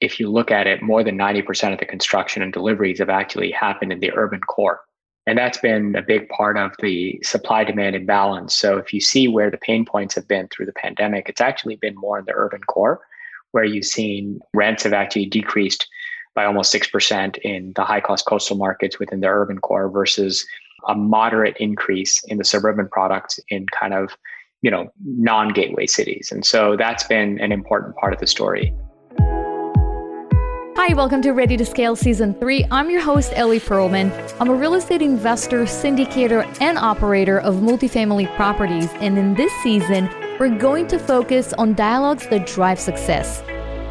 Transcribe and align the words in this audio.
if 0.00 0.20
you 0.20 0.30
look 0.30 0.50
at 0.50 0.66
it, 0.66 0.82
more 0.82 1.02
than 1.02 1.16
90% 1.16 1.72
of 1.72 1.78
the 1.78 1.86
construction 1.86 2.42
and 2.42 2.52
deliveries 2.52 2.98
have 2.98 3.08
actually 3.08 3.50
happened 3.50 3.92
in 3.92 4.00
the 4.00 4.12
urban 4.14 4.40
core. 4.40 4.80
And 5.26 5.36
that's 5.36 5.58
been 5.58 5.96
a 5.96 6.02
big 6.02 6.28
part 6.28 6.56
of 6.56 6.72
the 6.80 7.18
supply 7.24 7.64
demand 7.64 7.96
imbalance. 7.96 8.54
So 8.54 8.78
if 8.78 8.92
you 8.92 9.00
see 9.00 9.26
where 9.26 9.50
the 9.50 9.58
pain 9.58 9.84
points 9.84 10.14
have 10.14 10.28
been 10.28 10.48
through 10.48 10.66
the 10.66 10.72
pandemic, 10.72 11.28
it's 11.28 11.40
actually 11.40 11.76
been 11.76 11.96
more 11.96 12.18
in 12.18 12.24
the 12.26 12.34
urban 12.34 12.60
core, 12.62 13.00
where 13.50 13.64
you've 13.64 13.86
seen 13.86 14.40
rents 14.54 14.84
have 14.84 14.92
actually 14.92 15.26
decreased 15.26 15.88
by 16.34 16.44
almost 16.44 16.72
6% 16.72 17.38
in 17.38 17.72
the 17.74 17.82
high 17.82 18.00
cost 18.00 18.26
coastal 18.26 18.56
markets 18.56 19.00
within 19.00 19.20
the 19.20 19.26
urban 19.26 19.58
core 19.58 19.90
versus 19.90 20.46
a 20.86 20.94
moderate 20.94 21.56
increase 21.58 22.22
in 22.24 22.38
the 22.38 22.44
suburban 22.44 22.88
products 22.88 23.40
in 23.48 23.66
kind 23.68 23.94
of 23.94 24.16
you 24.62 24.70
know 24.70 24.90
non-gateway 25.04 25.86
cities 25.86 26.30
and 26.32 26.44
so 26.44 26.76
that's 26.76 27.04
been 27.04 27.38
an 27.40 27.52
important 27.52 27.94
part 27.96 28.12
of 28.12 28.20
the 28.20 28.26
story 28.26 28.72
Hi, 30.86 30.94
welcome 30.94 31.20
to 31.22 31.32
Ready 31.32 31.56
to 31.56 31.66
Scale 31.66 31.96
Season 31.96 32.32
3. 32.34 32.66
I'm 32.70 32.90
your 32.90 33.00
host, 33.00 33.32
Ellie 33.34 33.58
Perlman. 33.58 34.12
I'm 34.38 34.48
a 34.48 34.54
real 34.54 34.74
estate 34.74 35.02
investor, 35.02 35.64
syndicator, 35.64 36.46
and 36.60 36.78
operator 36.78 37.40
of 37.40 37.56
multifamily 37.56 38.32
properties. 38.36 38.88
And 39.00 39.18
in 39.18 39.34
this 39.34 39.52
season, 39.64 40.08
we're 40.38 40.56
going 40.56 40.86
to 40.86 41.00
focus 41.00 41.52
on 41.54 41.74
dialogues 41.74 42.28
that 42.28 42.46
drive 42.46 42.78
success. 42.78 43.42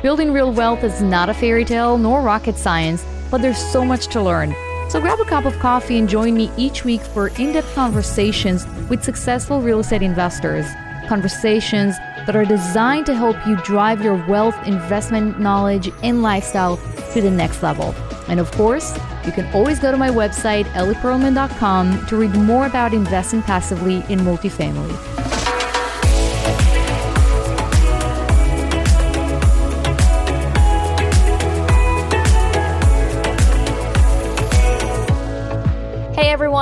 Building 0.01 0.31
real 0.31 0.53
wealth 0.53 0.85
is 0.85 1.01
not 1.01 1.27
a 1.27 1.33
fairy 1.33 1.65
tale 1.65 1.97
nor 1.97 2.21
rocket 2.21 2.55
science, 2.55 3.03
but 3.29 3.41
there's 3.41 3.57
so 3.57 3.83
much 3.83 4.07
to 4.07 4.21
learn. 4.21 4.55
So 4.89 5.01
grab 5.01 5.19
a 5.19 5.25
cup 5.25 5.43
of 5.43 5.59
coffee 5.59 5.97
and 5.97 6.07
join 6.07 6.33
me 6.33 6.49
each 6.55 6.85
week 6.85 7.01
for 7.01 7.27
in 7.27 7.51
depth 7.51 7.75
conversations 7.75 8.65
with 8.89 9.03
successful 9.03 9.59
real 9.59 9.81
estate 9.81 10.01
investors. 10.01 10.65
Conversations 11.07 11.97
that 12.25 12.35
are 12.35 12.45
designed 12.45 13.05
to 13.05 13.15
help 13.15 13.35
you 13.45 13.55
drive 13.57 14.03
your 14.03 14.15
wealth, 14.27 14.55
investment 14.65 15.39
knowledge, 15.39 15.91
and 16.01 16.21
lifestyle 16.21 16.77
to 17.13 17.21
the 17.21 17.31
next 17.31 17.61
level. 17.61 17.93
And 18.27 18.39
of 18.39 18.51
course, 18.51 18.97
you 19.25 19.31
can 19.31 19.51
always 19.53 19.79
go 19.79 19.91
to 19.91 19.97
my 19.97 20.09
website, 20.09 20.65
ellieperlman.com, 20.73 22.07
to 22.07 22.17
read 22.17 22.35
more 22.35 22.65
about 22.65 22.93
investing 22.93 23.41
passively 23.43 23.97
in 24.09 24.19
multifamily. 24.19 25.24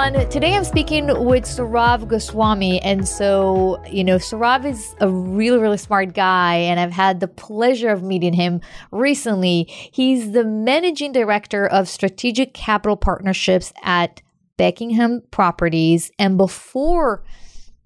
Everyone. 0.04 0.30
Today 0.30 0.54
I'm 0.54 0.66
speaking 0.66 1.08
with 1.08 1.46
Sourav 1.46 2.10
Goswami. 2.10 2.82
And 2.82 3.08
so, 3.08 3.82
you 3.90 4.04
know, 4.04 4.18
Sourav 4.18 4.66
is 4.66 4.94
a 5.00 5.10
really, 5.10 5.60
really 5.60 5.78
smart 5.78 6.14
guy, 6.14 6.56
and 6.56 6.78
I've 6.78 6.92
had 6.92 7.22
the 7.22 7.30
pleasure 7.30 7.90
of 7.90 8.04
meeting 8.04 8.34
him 8.34 8.60
recently. 8.92 9.64
He's 9.70 10.34
the 10.34 10.44
managing 10.44 11.14
director 11.14 11.66
of 11.66 11.88
strategic 11.88 12.54
capital 12.54 12.98
partnerships 12.98 13.72
at 13.82 14.22
Buckingham 14.58 15.22
Properties. 15.32 16.12
And 16.20 16.38
before 16.38 17.24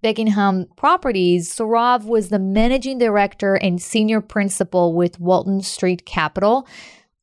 Buckingham 0.02 0.66
Properties, 0.76 1.56
Sourav 1.56 2.04
was 2.04 2.30
the 2.30 2.40
managing 2.40 2.98
director 2.98 3.56
and 3.56 3.80
senior 3.80 4.22
principal 4.22 4.96
with 4.96 5.20
Walton 5.20 5.62
Street 5.62 6.08
Capital 6.08 6.68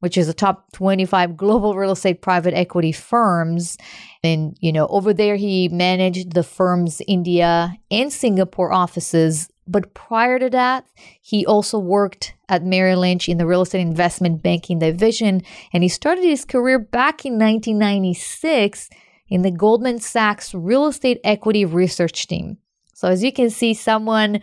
which 0.05 0.19
is 0.19 0.29
a 0.29 0.35
top 0.35 0.71
25 0.73 1.35
global 1.35 1.75
real 1.75 1.93
estate 1.93 2.21
private 2.21 2.53
equity 2.53 2.93
firms. 2.93 3.79
And, 4.23 4.55
you 4.61 4.71
know, 4.71 4.87
over 4.89 5.15
there, 5.15 5.37
he 5.37 5.71
managed 5.71 6.35
the 6.35 6.43
firm's 6.43 7.01
India 7.09 7.73
and 7.91 8.13
Singapore 8.13 8.71
offices. 8.71 9.49
But 9.67 9.95
prior 9.95 10.39
to 10.39 10.51
that, 10.51 10.87
he 11.23 11.47
also 11.47 11.79
worked 11.79 12.35
at 12.51 12.63
Merrill 12.63 13.01
Lynch 13.01 13.31
in 13.31 13.39
the 13.39 13.47
real 13.47 13.63
estate 13.63 13.81
investment 13.81 14.43
banking 14.43 14.79
division. 14.79 15.41
And 15.73 15.83
he 15.83 15.89
started 15.89 16.23
his 16.23 16.45
career 16.45 16.79
back 16.79 17.25
in 17.25 17.39
1996 17.39 18.91
in 19.29 19.41
the 19.41 19.51
Goldman 19.51 20.01
Sachs 20.01 20.53
real 20.53 20.87
estate 20.87 21.19
equity 21.25 21.65
research 21.65 22.27
team. 22.27 22.59
So, 22.93 23.09
as 23.09 23.25
you 23.25 23.33
can 23.33 23.49
see, 23.49 23.73
someone 23.73 24.43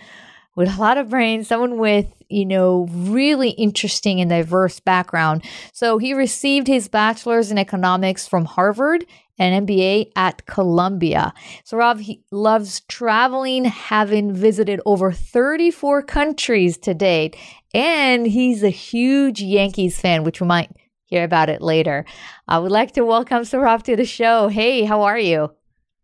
with 0.55 0.75
a 0.75 0.81
lot 0.81 0.97
of 0.97 1.09
brains, 1.09 1.47
someone 1.47 1.77
with, 1.77 2.11
you 2.31 2.45
know, 2.45 2.87
really 2.91 3.49
interesting 3.51 4.21
and 4.21 4.29
diverse 4.29 4.79
background. 4.79 5.43
So 5.73 5.97
he 5.97 6.13
received 6.13 6.67
his 6.67 6.87
bachelor's 6.87 7.51
in 7.51 7.57
economics 7.57 8.27
from 8.27 8.45
Harvard 8.45 9.05
and 9.37 9.67
MBA 9.67 10.11
at 10.15 10.45
Columbia. 10.45 11.33
So 11.63 11.77
Rob 11.77 11.99
he 11.99 12.23
loves 12.31 12.81
traveling, 12.81 13.65
having 13.65 14.33
visited 14.33 14.79
over 14.85 15.11
34 15.11 16.03
countries 16.03 16.77
to 16.79 16.93
date, 16.93 17.35
and 17.73 18.27
he's 18.27 18.63
a 18.63 18.69
huge 18.69 19.41
Yankees 19.41 19.99
fan, 19.99 20.23
which 20.23 20.41
we 20.41 20.47
might 20.47 20.69
hear 21.05 21.23
about 21.23 21.49
it 21.49 21.61
later. 21.61 22.05
I 22.47 22.59
would 22.59 22.71
like 22.71 22.91
to 22.93 23.03
welcome 23.03 23.43
Sourav 23.43 23.83
to 23.83 23.95
the 23.95 24.05
show. 24.05 24.47
Hey, 24.47 24.83
how 24.83 25.01
are 25.01 25.19
you? 25.19 25.51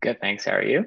Good, 0.02 0.20
thanks. 0.20 0.44
How 0.44 0.52
are 0.52 0.62
you? 0.64 0.86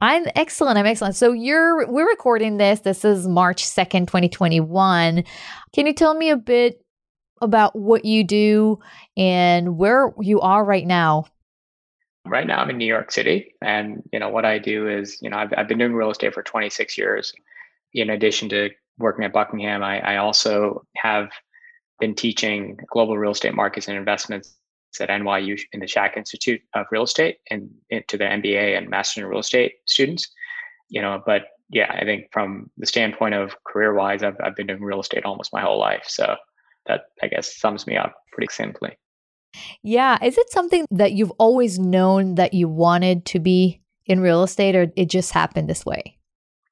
I'm 0.00 0.26
excellent. 0.34 0.78
I'm 0.78 0.86
excellent. 0.86 1.16
So 1.16 1.32
you're 1.32 1.86
we're 1.90 2.08
recording 2.08 2.56
this. 2.56 2.80
This 2.80 3.04
is 3.04 3.26
March 3.26 3.64
2nd, 3.64 4.06
2021. 4.06 5.24
Can 5.72 5.86
you 5.86 5.92
tell 5.92 6.14
me 6.14 6.30
a 6.30 6.36
bit 6.36 6.84
about 7.40 7.76
what 7.76 8.04
you 8.04 8.24
do 8.24 8.78
and 9.16 9.76
where 9.76 10.12
you 10.20 10.40
are 10.40 10.64
right 10.64 10.86
now? 10.86 11.26
Right 12.26 12.46
now 12.46 12.60
I'm 12.60 12.70
in 12.70 12.78
New 12.78 12.86
York 12.86 13.10
City 13.12 13.54
and 13.60 14.02
you 14.12 14.18
know 14.18 14.30
what 14.30 14.44
I 14.44 14.58
do 14.58 14.88
is, 14.88 15.18
you 15.20 15.28
know, 15.30 15.36
I've 15.36 15.52
I've 15.56 15.68
been 15.68 15.78
doing 15.78 15.94
real 15.94 16.10
estate 16.10 16.34
for 16.34 16.42
26 16.42 16.96
years. 16.96 17.32
In 17.92 18.10
addition 18.10 18.48
to 18.48 18.70
working 18.98 19.24
at 19.24 19.32
Buckingham, 19.32 19.82
I, 19.82 20.00
I 20.00 20.16
also 20.16 20.84
have 20.96 21.30
been 22.00 22.14
teaching 22.14 22.78
global 22.90 23.16
real 23.16 23.32
estate 23.32 23.54
markets 23.54 23.88
and 23.88 23.96
investments 23.96 24.56
at 25.00 25.08
NYU 25.08 25.60
in 25.72 25.80
the 25.80 25.86
Schack 25.86 26.16
Institute 26.16 26.60
of 26.74 26.86
Real 26.90 27.04
Estate 27.04 27.38
and, 27.50 27.70
to 28.08 28.16
the 28.16 28.24
MBA 28.24 28.76
and 28.76 28.88
Master 28.88 29.20
in 29.20 29.26
Real 29.26 29.40
Estate 29.40 29.74
students. 29.86 30.28
You 30.88 31.02
know, 31.02 31.22
but 31.24 31.46
yeah, 31.70 31.92
I 31.98 32.04
think 32.04 32.26
from 32.32 32.70
the 32.76 32.86
standpoint 32.86 33.34
of 33.34 33.56
career 33.64 33.94
wise, 33.94 34.22
I've, 34.22 34.36
I've 34.42 34.54
been 34.54 34.66
doing 34.66 34.82
real 34.82 35.00
estate 35.00 35.24
almost 35.24 35.52
my 35.52 35.60
whole 35.60 35.78
life. 35.78 36.04
So 36.06 36.36
that 36.86 37.06
I 37.22 37.28
guess 37.28 37.56
sums 37.56 37.86
me 37.86 37.96
up 37.96 38.14
pretty 38.32 38.52
simply. 38.52 38.96
Yeah. 39.82 40.18
Is 40.22 40.36
it 40.36 40.50
something 40.50 40.84
that 40.90 41.12
you've 41.12 41.32
always 41.32 41.78
known 41.78 42.34
that 42.34 42.54
you 42.54 42.68
wanted 42.68 43.24
to 43.26 43.38
be 43.38 43.80
in 44.06 44.20
real 44.20 44.42
estate 44.42 44.76
or 44.76 44.92
it 44.96 45.06
just 45.06 45.32
happened 45.32 45.68
this 45.68 45.86
way? 45.86 46.18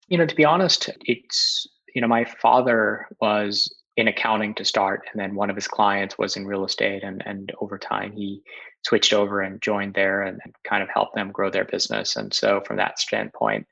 You 0.09 0.19
know, 0.19 0.27
to 0.27 0.35
be 0.35 0.45
honest, 0.45 0.91
it's, 1.03 1.67
you 1.95 2.03
know, 2.03 2.09
my 2.09 2.25
father 2.25 3.07
was 3.21 3.73
in 3.97 4.09
accounting 4.09 4.55
to 4.55 4.65
start 4.65 5.03
and 5.13 5.21
then 5.21 5.35
one 5.35 5.51
of 5.51 5.57
his 5.57 5.69
clients 5.69 6.17
was 6.17 6.37
in 6.37 6.47
real 6.47 6.65
estate 6.65 7.03
and 7.03 7.23
and 7.27 7.53
over 7.61 7.79
time 7.79 8.13
he 8.13 8.43
switched 8.85 9.13
over 9.13 9.43
and 9.43 9.61
joined 9.61 9.95
there 9.95 10.23
and 10.23 10.41
kind 10.65 10.83
of 10.83 10.89
helped 10.89 11.15
them 11.15 11.31
grow 11.31 11.51
their 11.51 11.65
business. 11.65 12.17
And 12.17 12.33
so 12.33 12.63
from 12.67 12.79
that 12.79 12.99
standpoint 12.99 13.67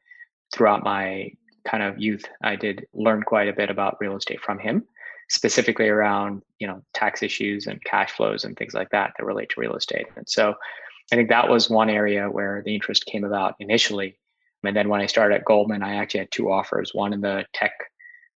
throughout 0.53 0.85
my 0.85 1.33
kind 1.67 1.83
of 1.83 1.99
youth 1.99 2.25
i 2.43 2.57
did 2.57 2.87
learn 2.95 3.23
quite 3.23 3.49
a 3.49 3.53
bit 3.53 3.71
about 3.71 3.99
real 4.01 4.17
estate 4.17 4.41
from 4.41 4.59
him 4.59 4.83
specifically 5.29 5.89
around 5.89 6.43
you 6.59 6.67
know 6.67 6.83
tax 6.93 7.23
issues 7.23 7.67
and 7.67 7.83
cash 7.85 8.13
flows 8.13 8.45
and 8.45 8.57
things 8.57 8.75
like 8.75 8.91
that 8.91 9.13
that 9.17 9.25
relate 9.25 9.49
to 9.51 9.61
real 9.61 9.77
estate. 9.77 10.07
And 10.17 10.29
so 10.29 10.55
i 11.13 11.17
think 11.17 11.29
that 11.29 11.49
was 11.49 11.71
one 11.71 11.91
area 11.91 12.29
where 12.29 12.63
the 12.65 12.75
interest 12.75 13.07
came 13.07 13.25
about 13.25 13.55
initially. 13.61 14.19
And 14.65 14.77
then 14.77 14.89
when 14.89 15.01
i 15.01 15.07
started 15.07 15.37
at 15.37 15.45
goldman 15.45 15.83
i 15.83 15.95
actually 15.97 16.21
had 16.21 16.33
two 16.33 16.51
offers 16.51 16.93
one 16.95 17.13
in 17.13 17.21
the 17.21 17.45
tech 17.53 17.73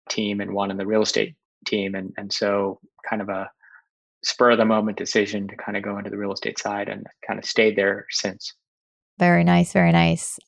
team 0.10 0.42
and 0.42 0.54
one 0.54 0.72
in 0.72 0.78
the 0.78 0.86
real 0.86 1.04
estate 1.04 1.36
team. 1.66 1.96
And, 1.96 2.14
and 2.18 2.32
so 2.32 2.80
kind 3.10 3.22
of 3.22 3.30
a 3.30 3.50
spur 4.24 4.52
of 4.52 4.58
the 4.58 4.66
moment 4.66 4.98
decision 4.98 5.48
to 5.48 5.56
kind 5.56 5.78
of 5.78 5.84
go 5.84 5.98
into 5.98 6.10
the 6.10 6.18
real 6.18 6.34
estate 6.34 6.60
side 6.60 6.90
and 6.90 7.08
kind 7.26 7.40
of 7.40 7.46
stayed 7.46 7.76
there 7.76 8.06
since. 8.10 8.54
Very 9.20 9.44
nice. 9.44 9.74
Very 9.74 9.92
nice. 9.92 10.40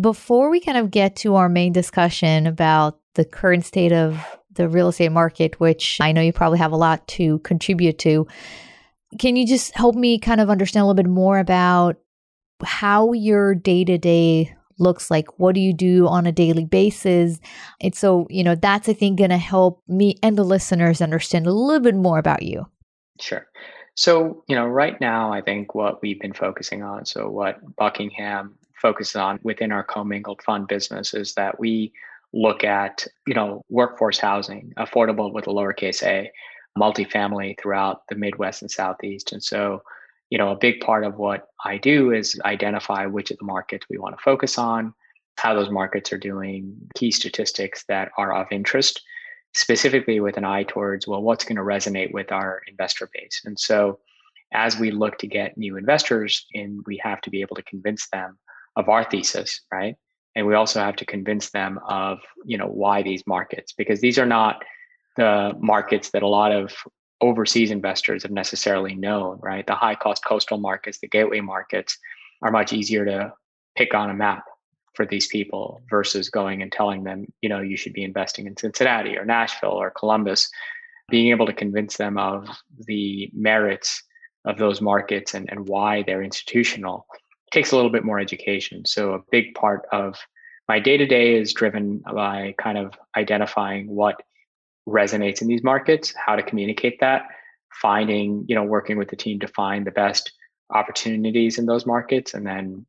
Before 0.00 0.50
we 0.50 0.60
kind 0.60 0.78
of 0.78 0.90
get 0.90 1.16
to 1.16 1.34
our 1.36 1.48
main 1.48 1.72
discussion 1.72 2.46
about 2.46 3.00
the 3.14 3.24
current 3.24 3.64
state 3.64 3.92
of 3.92 4.24
the 4.52 4.68
real 4.68 4.88
estate 4.88 5.12
market, 5.12 5.58
which 5.58 5.98
I 6.00 6.12
know 6.12 6.20
you 6.20 6.32
probably 6.32 6.58
have 6.58 6.72
a 6.72 6.76
lot 6.76 7.06
to 7.08 7.38
contribute 7.40 7.98
to, 8.00 8.26
can 9.18 9.36
you 9.36 9.46
just 9.46 9.74
help 9.74 9.94
me 9.94 10.18
kind 10.18 10.40
of 10.40 10.50
understand 10.50 10.82
a 10.82 10.86
little 10.86 11.02
bit 11.02 11.08
more 11.08 11.38
about 11.38 11.96
how 12.62 13.12
your 13.12 13.54
day 13.54 13.84
to 13.84 13.98
day 13.98 14.54
looks 14.78 15.10
like. 15.10 15.38
What 15.38 15.54
do 15.54 15.60
you 15.60 15.72
do 15.72 16.06
on 16.06 16.26
a 16.26 16.32
daily 16.32 16.64
basis? 16.64 17.40
And 17.80 17.94
so, 17.94 18.26
you 18.30 18.42
know, 18.44 18.54
that's, 18.54 18.88
I 18.88 18.92
think, 18.92 19.18
going 19.18 19.30
to 19.30 19.38
help 19.38 19.82
me 19.88 20.16
and 20.22 20.36
the 20.36 20.44
listeners 20.44 21.00
understand 21.00 21.46
a 21.46 21.52
little 21.52 21.80
bit 21.80 21.94
more 21.94 22.18
about 22.18 22.42
you. 22.42 22.66
Sure. 23.20 23.46
So, 23.94 24.44
you 24.46 24.54
know, 24.54 24.66
right 24.66 25.00
now, 25.00 25.32
I 25.32 25.40
think 25.40 25.74
what 25.74 26.00
we've 26.02 26.20
been 26.20 26.32
focusing 26.32 26.82
on, 26.82 27.04
so 27.04 27.28
what 27.28 27.58
Buckingham 27.76 28.54
focuses 28.80 29.16
on 29.16 29.40
within 29.42 29.72
our 29.72 29.82
commingled 29.82 30.40
fund 30.42 30.68
business 30.68 31.14
is 31.14 31.34
that 31.34 31.58
we 31.58 31.92
look 32.32 32.62
at, 32.62 33.06
you 33.26 33.34
know, 33.34 33.62
workforce 33.70 34.18
housing, 34.18 34.72
affordable 34.78 35.32
with 35.32 35.48
a 35.48 35.50
lowercase 35.50 36.02
a, 36.04 36.30
multifamily 36.78 37.58
throughout 37.60 38.02
the 38.08 38.14
Midwest 38.14 38.62
and 38.62 38.70
Southeast. 38.70 39.32
And 39.32 39.42
so, 39.42 39.82
you 40.30 40.38
know, 40.38 40.50
a 40.50 40.56
big 40.56 40.80
part 40.80 41.04
of 41.04 41.16
what 41.16 41.46
I 41.64 41.78
do 41.78 42.12
is 42.12 42.38
identify 42.44 43.06
which 43.06 43.30
of 43.30 43.38
the 43.38 43.44
markets 43.44 43.86
we 43.88 43.98
want 43.98 44.16
to 44.16 44.22
focus 44.22 44.58
on, 44.58 44.94
how 45.36 45.54
those 45.54 45.70
markets 45.70 46.12
are 46.12 46.18
doing, 46.18 46.76
key 46.94 47.10
statistics 47.10 47.84
that 47.88 48.10
are 48.18 48.34
of 48.34 48.46
interest 48.50 49.00
specifically 49.54 50.20
with 50.20 50.36
an 50.36 50.44
eye 50.44 50.62
towards, 50.64 51.06
well, 51.06 51.22
what's 51.22 51.44
going 51.44 51.56
to 51.56 51.62
resonate 51.62 52.12
with 52.12 52.30
our 52.32 52.62
investor 52.68 53.08
base. 53.12 53.40
And 53.44 53.58
so 53.58 53.98
as 54.52 54.78
we 54.78 54.90
look 54.90 55.18
to 55.18 55.26
get 55.26 55.56
new 55.56 55.76
investors 55.76 56.46
in, 56.52 56.82
we 56.86 57.00
have 57.02 57.20
to 57.22 57.30
be 57.30 57.40
able 57.40 57.56
to 57.56 57.62
convince 57.62 58.08
them 58.10 58.38
of 58.76 58.88
our 58.88 59.04
thesis, 59.04 59.62
right? 59.72 59.96
And 60.34 60.46
we 60.46 60.54
also 60.54 60.80
have 60.80 60.96
to 60.96 61.06
convince 61.06 61.50
them 61.50 61.80
of, 61.88 62.18
you 62.44 62.58
know, 62.58 62.66
why 62.66 63.02
these 63.02 63.26
markets, 63.26 63.72
because 63.72 64.00
these 64.00 64.18
are 64.18 64.26
not 64.26 64.62
the 65.16 65.52
markets 65.58 66.10
that 66.10 66.22
a 66.22 66.28
lot 66.28 66.52
of 66.52 66.72
overseas 67.20 67.70
investors 67.70 68.22
have 68.22 68.32
necessarily 68.32 68.94
known, 68.94 69.38
right? 69.42 69.66
The 69.66 69.74
high 69.74 69.94
cost 69.94 70.24
coastal 70.24 70.58
markets, 70.58 70.98
the 70.98 71.08
gateway 71.08 71.40
markets 71.40 71.98
are 72.42 72.50
much 72.50 72.72
easier 72.72 73.04
to 73.04 73.32
pick 73.76 73.94
on 73.94 74.10
a 74.10 74.14
map 74.14 74.44
for 74.94 75.06
these 75.06 75.28
people 75.28 75.80
versus 75.88 76.28
going 76.28 76.62
and 76.62 76.72
telling 76.72 77.04
them, 77.04 77.26
you 77.40 77.48
know, 77.48 77.60
you 77.60 77.76
should 77.76 77.92
be 77.92 78.04
investing 78.04 78.46
in 78.46 78.56
Cincinnati 78.56 79.16
or 79.16 79.24
Nashville 79.24 79.70
or 79.70 79.90
Columbus. 79.90 80.48
Being 81.08 81.30
able 81.30 81.46
to 81.46 81.52
convince 81.52 81.96
them 81.96 82.18
of 82.18 82.46
the 82.86 83.30
merits 83.32 84.02
of 84.44 84.58
those 84.58 84.80
markets 84.80 85.34
and, 85.34 85.48
and 85.50 85.66
why 85.66 86.02
they're 86.02 86.22
institutional 86.22 87.06
takes 87.50 87.72
a 87.72 87.76
little 87.76 87.90
bit 87.90 88.04
more 88.04 88.20
education. 88.20 88.84
So 88.84 89.14
a 89.14 89.20
big 89.30 89.54
part 89.54 89.86
of 89.90 90.16
my 90.68 90.78
day 90.78 90.96
to 90.98 91.06
day 91.06 91.34
is 91.34 91.54
driven 91.54 92.02
by 92.12 92.54
kind 92.58 92.76
of 92.76 92.92
identifying 93.16 93.88
what 93.88 94.22
resonates 94.88 95.42
in 95.42 95.48
these 95.48 95.62
markets, 95.62 96.14
how 96.14 96.34
to 96.34 96.42
communicate 96.42 96.98
that, 97.00 97.22
finding, 97.80 98.44
you 98.48 98.54
know, 98.54 98.64
working 98.64 98.96
with 98.96 99.08
the 99.08 99.16
team 99.16 99.38
to 99.40 99.48
find 99.48 99.86
the 99.86 99.90
best 99.90 100.32
opportunities 100.70 101.58
in 101.58 101.66
those 101.66 101.86
markets, 101.86 102.34
and 102.34 102.46
then 102.46 102.86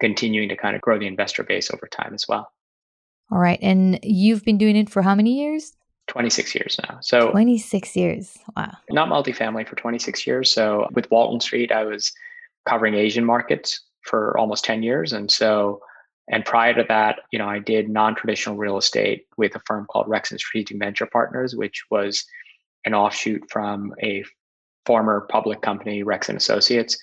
continuing 0.00 0.48
to 0.48 0.56
kind 0.56 0.76
of 0.76 0.82
grow 0.82 0.98
the 0.98 1.06
investor 1.06 1.42
base 1.42 1.70
over 1.70 1.86
time 1.86 2.12
as 2.14 2.26
well. 2.28 2.52
All 3.30 3.38
right. 3.38 3.58
And 3.62 3.98
you've 4.02 4.44
been 4.44 4.58
doing 4.58 4.76
it 4.76 4.90
for 4.90 5.02
how 5.02 5.14
many 5.14 5.40
years? 5.40 5.72
26 6.08 6.54
years 6.54 6.78
now. 6.88 6.98
So 7.00 7.30
26 7.30 7.96
years. 7.96 8.38
Wow. 8.56 8.72
Not 8.90 9.08
multifamily 9.08 9.66
for 9.66 9.74
26 9.74 10.26
years. 10.26 10.52
So 10.52 10.86
with 10.92 11.10
Walton 11.10 11.40
Street, 11.40 11.72
I 11.72 11.82
was 11.82 12.12
covering 12.68 12.94
Asian 12.94 13.24
markets 13.24 13.80
for 14.02 14.38
almost 14.38 14.64
10 14.64 14.84
years. 14.84 15.12
And 15.12 15.30
so 15.30 15.80
and 16.28 16.44
prior 16.44 16.74
to 16.74 16.84
that, 16.88 17.20
you 17.30 17.38
know, 17.38 17.48
I 17.48 17.60
did 17.60 17.88
non-traditional 17.88 18.56
real 18.56 18.78
estate 18.78 19.26
with 19.36 19.54
a 19.54 19.60
firm 19.64 19.86
called 19.86 20.08
Reckson 20.08 20.38
Strategic 20.38 20.78
Venture 20.78 21.06
Partners, 21.06 21.54
which 21.54 21.84
was 21.90 22.24
an 22.84 22.94
offshoot 22.94 23.44
from 23.50 23.94
a 24.02 24.24
former 24.86 25.26
public 25.30 25.62
company, 25.62 26.02
Reckson 26.02 26.36
Associates, 26.36 26.98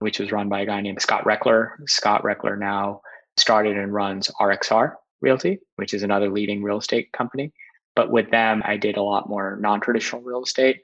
which 0.00 0.18
was 0.18 0.32
run 0.32 0.48
by 0.48 0.60
a 0.60 0.66
guy 0.66 0.80
named 0.82 1.00
Scott 1.00 1.24
Rechler. 1.24 1.70
Scott 1.86 2.22
Rechler 2.22 2.58
now 2.58 3.00
started 3.38 3.78
and 3.78 3.94
runs 3.94 4.30
RXR 4.40 4.94
Realty, 5.22 5.58
which 5.76 5.94
is 5.94 6.02
another 6.02 6.28
leading 6.28 6.62
real 6.62 6.78
estate 6.78 7.12
company. 7.12 7.52
But 7.94 8.10
with 8.10 8.30
them, 8.30 8.62
I 8.66 8.76
did 8.76 8.98
a 8.98 9.02
lot 9.02 9.28
more 9.28 9.56
non-traditional 9.58 10.20
real 10.20 10.42
estate. 10.42 10.82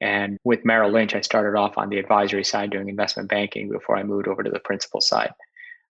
And 0.00 0.38
with 0.42 0.64
Merrill 0.64 0.90
Lynch, 0.90 1.14
I 1.14 1.20
started 1.20 1.56
off 1.56 1.78
on 1.78 1.88
the 1.88 1.98
advisory 1.98 2.42
side 2.42 2.70
doing 2.70 2.88
investment 2.88 3.28
banking 3.28 3.70
before 3.70 3.96
I 3.96 4.02
moved 4.02 4.26
over 4.26 4.42
to 4.42 4.50
the 4.50 4.58
principal 4.58 5.00
side 5.00 5.32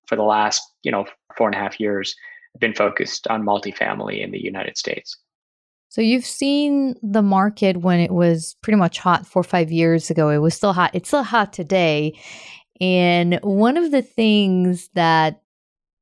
for 0.07 0.17
the 0.17 0.23
last, 0.23 0.63
you 0.83 0.91
know, 0.91 1.07
four 1.37 1.49
and 1.49 1.55
a 1.55 1.59
half 1.59 1.81
years, 1.81 2.15
I've 2.55 2.61
been 2.61 2.75
focused 2.75 3.27
on 3.29 3.43
multifamily 3.43 4.23
in 4.23 4.31
the 4.31 4.43
United 4.43 4.77
States. 4.77 5.17
So 5.89 6.01
you've 6.01 6.25
seen 6.25 6.95
the 7.03 7.23
market 7.23 7.79
when 7.79 8.01
it 8.01 8.13
was 8.13 8.57
pretty 8.63 8.79
much 8.79 8.99
hot 8.99 9.27
four 9.27 9.41
or 9.41 9.45
five 9.45 9.71
years 9.71 10.11
ago. 10.11 10.31
It 10.31 10.39
was 10.39 10.55
still 10.55 10.73
hot. 10.73 10.91
It's 10.95 11.09
still 11.09 11.23
hot 11.23 11.53
today. 11.53 12.19
And 12.81 13.39
one 13.43 13.77
of 13.77 13.91
the 13.91 14.01
things 14.01 14.89
that, 14.95 15.43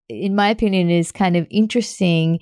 in 0.09 0.37
my 0.37 0.49
opinion, 0.49 0.91
is 0.91 1.11
kind 1.11 1.37
of 1.37 1.47
interesting 1.51 2.39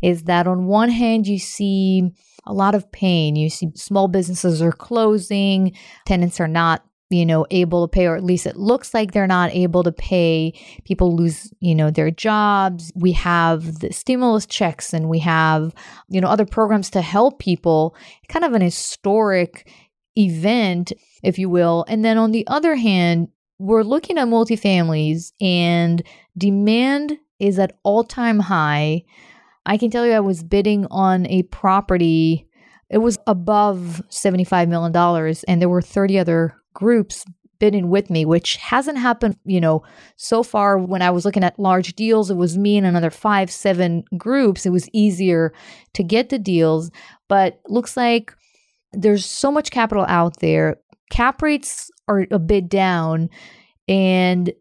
is 0.00 0.24
that 0.24 0.46
on 0.46 0.66
one 0.66 0.90
hand, 0.90 1.26
you 1.26 1.38
see 1.40 2.12
a 2.46 2.52
lot 2.52 2.74
of 2.74 2.90
pain. 2.92 3.36
You 3.36 3.50
see 3.50 3.70
small 3.74 4.08
businesses 4.08 4.62
are 4.62 4.72
closing, 4.72 5.76
tenants 6.06 6.40
are 6.40 6.48
not 6.48 6.84
you 7.12 7.26
know 7.26 7.46
able 7.50 7.86
to 7.86 7.90
pay 7.90 8.06
or 8.06 8.16
at 8.16 8.24
least 8.24 8.46
it 8.46 8.56
looks 8.56 8.94
like 8.94 9.12
they're 9.12 9.26
not 9.26 9.52
able 9.52 9.82
to 9.82 9.92
pay. 9.92 10.52
People 10.84 11.14
lose 11.14 11.52
you 11.60 11.74
know 11.74 11.90
their 11.90 12.10
jobs. 12.10 12.92
We 12.94 13.12
have 13.12 13.80
the 13.80 13.92
stimulus 13.92 14.46
checks 14.46 14.92
and 14.92 15.08
we 15.08 15.18
have 15.20 15.74
you 16.08 16.20
know 16.20 16.28
other 16.28 16.46
programs 16.46 16.90
to 16.90 17.02
help 17.02 17.38
people. 17.38 17.96
Kind 18.28 18.44
of 18.44 18.52
an 18.54 18.62
historic 18.62 19.70
event 20.16 20.92
if 21.22 21.38
you 21.38 21.48
will. 21.48 21.84
And 21.88 22.04
then 22.04 22.18
on 22.18 22.32
the 22.32 22.46
other 22.46 22.74
hand 22.74 23.28
we're 23.58 23.84
looking 23.84 24.18
at 24.18 24.26
multifamilies 24.26 25.32
and 25.40 26.02
demand 26.36 27.18
is 27.38 27.58
at 27.58 27.78
all-time 27.84 28.40
high. 28.40 29.04
I 29.66 29.76
can 29.76 29.90
tell 29.90 30.04
you 30.04 30.12
i 30.12 30.20
was 30.20 30.42
bidding 30.42 30.86
on 30.90 31.26
a 31.26 31.44
property. 31.44 32.48
It 32.90 32.98
was 32.98 33.18
above 33.26 34.02
$75 34.10 34.68
million 34.68 35.36
and 35.48 35.62
there 35.62 35.68
were 35.68 35.82
30 35.82 36.18
other 36.18 36.61
groups 36.72 37.24
bidding 37.62 37.90
with 37.90 38.10
me, 38.10 38.24
which 38.24 38.56
hasn't 38.56 38.98
happened, 38.98 39.36
you 39.44 39.60
know, 39.60 39.84
so 40.16 40.42
far 40.42 40.78
when 40.78 41.00
I 41.00 41.10
was 41.10 41.24
looking 41.24 41.44
at 41.44 41.60
large 41.60 41.94
deals, 41.94 42.28
it 42.28 42.36
was 42.36 42.58
me 42.58 42.76
and 42.76 42.84
another 42.84 43.08
five, 43.08 43.52
seven 43.52 44.02
groups. 44.16 44.66
It 44.66 44.70
was 44.70 44.88
easier 44.92 45.52
to 45.94 46.02
get 46.02 46.28
the 46.28 46.40
deals, 46.40 46.90
but 47.28 47.60
looks 47.68 47.96
like 47.96 48.34
there's 48.92 49.24
so 49.24 49.52
much 49.52 49.70
capital 49.70 50.04
out 50.08 50.40
there. 50.40 50.78
Cap 51.10 51.40
rates 51.40 51.88
are 52.08 52.26
a 52.32 52.40
bit 52.40 52.68
down 52.68 53.30
and 53.86 54.52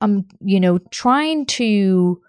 I'm, 0.00 0.26
you 0.40 0.58
know, 0.58 0.78
trying 0.90 1.46
to 1.46 2.20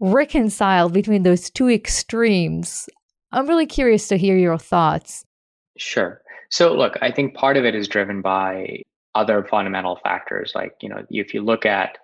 reconcile 0.00 0.88
between 0.88 1.24
those 1.24 1.50
two 1.50 1.68
extremes. 1.68 2.88
I'm 3.32 3.46
really 3.46 3.66
curious 3.66 4.08
to 4.08 4.16
hear 4.16 4.38
your 4.38 4.56
thoughts. 4.56 5.26
Sure. 5.76 6.22
So, 6.50 6.74
look, 6.74 6.96
I 7.02 7.10
think 7.10 7.34
part 7.34 7.56
of 7.56 7.64
it 7.64 7.74
is 7.74 7.88
driven 7.88 8.22
by 8.22 8.82
other 9.14 9.44
fundamental 9.44 9.96
factors. 10.02 10.52
Like, 10.54 10.74
you 10.80 10.88
know, 10.88 11.04
if 11.10 11.34
you 11.34 11.42
look 11.42 11.66
at 11.66 11.98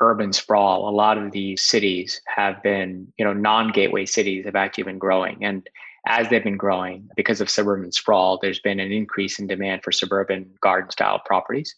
urban 0.00 0.32
sprawl, 0.32 0.88
a 0.88 0.90
lot 0.90 1.16
of 1.16 1.32
these 1.32 1.62
cities 1.62 2.20
have 2.26 2.62
been, 2.62 3.12
you 3.16 3.24
know, 3.24 3.32
non 3.32 3.72
gateway 3.72 4.04
cities 4.04 4.44
have 4.44 4.56
actually 4.56 4.84
been 4.84 4.98
growing. 4.98 5.44
And 5.44 5.68
as 6.06 6.28
they've 6.28 6.44
been 6.44 6.56
growing, 6.56 7.08
because 7.16 7.40
of 7.40 7.50
suburban 7.50 7.92
sprawl, 7.92 8.38
there's 8.40 8.60
been 8.60 8.80
an 8.80 8.92
increase 8.92 9.38
in 9.38 9.46
demand 9.46 9.82
for 9.82 9.92
suburban 9.92 10.50
garden 10.60 10.90
style 10.90 11.20
properties. 11.24 11.74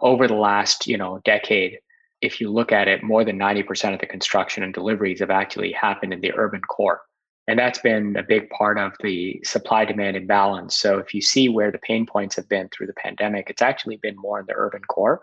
Over 0.00 0.28
the 0.28 0.34
last, 0.34 0.86
you 0.86 0.96
know, 0.96 1.20
decade, 1.24 1.78
if 2.22 2.40
you 2.40 2.50
look 2.50 2.72
at 2.72 2.88
it, 2.88 3.02
more 3.02 3.24
than 3.24 3.38
90% 3.38 3.92
of 3.92 4.00
the 4.00 4.06
construction 4.06 4.62
and 4.62 4.72
deliveries 4.72 5.20
have 5.20 5.30
actually 5.30 5.72
happened 5.72 6.12
in 6.12 6.20
the 6.20 6.32
urban 6.34 6.60
core. 6.62 7.02
And 7.48 7.58
that's 7.58 7.78
been 7.78 8.16
a 8.16 8.22
big 8.22 8.50
part 8.50 8.78
of 8.78 8.92
the 9.00 9.40
supply 9.44 9.84
demand 9.84 10.16
imbalance. 10.16 10.76
So 10.76 10.98
if 10.98 11.14
you 11.14 11.22
see 11.22 11.48
where 11.48 11.70
the 11.70 11.78
pain 11.78 12.04
points 12.04 12.34
have 12.36 12.48
been 12.48 12.68
through 12.70 12.88
the 12.88 12.92
pandemic, 12.94 13.48
it's 13.48 13.62
actually 13.62 13.98
been 13.98 14.16
more 14.16 14.40
in 14.40 14.46
the 14.46 14.54
urban 14.56 14.82
core, 14.82 15.20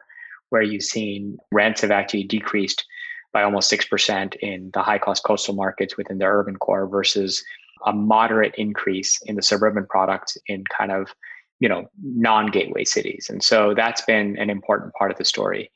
where 0.50 0.62
you've 0.62 0.83
seen 0.83 1.38
rents 1.51 1.81
have 1.81 1.91
actually 1.91 2.24
decreased 2.24 2.86
by 3.33 3.43
almost 3.43 3.71
6% 3.71 4.36
in 4.36 4.69
the 4.74 4.81
high 4.81 5.00
cost 5.00 5.24
coastal 5.24 5.55
markets 5.55 5.97
within 5.97 6.19
the 6.19 6.25
urban 6.25 6.55
core 6.55 6.88
versus 6.88 7.43
a 7.86 7.91
moderate 7.91 8.55
increase 8.55 9.21
in 9.24 9.36
the 9.36 9.41
suburban 9.41 9.86
products 9.86 10.38
in 10.47 10.63
kind 10.65 10.91
of 10.91 11.13
you 11.59 11.69
know 11.69 11.88
non-gateway 12.01 12.83
cities 12.83 13.27
and 13.29 13.43
so 13.43 13.74
that's 13.74 14.01
been 14.01 14.38
an 14.38 14.50
important 14.50 14.93
part 14.93 15.12
of 15.12 15.17
the 15.17 15.25
story 15.25 15.71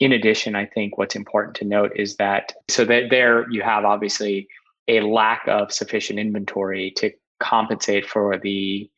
in 0.00 0.12
addition 0.12 0.54
i 0.54 0.64
think 0.64 0.96
what's 0.96 1.16
important 1.16 1.54
to 1.54 1.64
note 1.64 1.92
is 1.96 2.16
that 2.16 2.52
so 2.68 2.84
that 2.84 3.10
there 3.10 3.50
you 3.50 3.62
have 3.62 3.84
obviously 3.84 4.48
a 4.88 5.00
lack 5.00 5.46
of 5.48 5.72
sufficient 5.72 6.18
inventory 6.18 6.92
to 6.96 7.10
compensate 7.40 8.06
for 8.06 8.38
the 8.38 8.88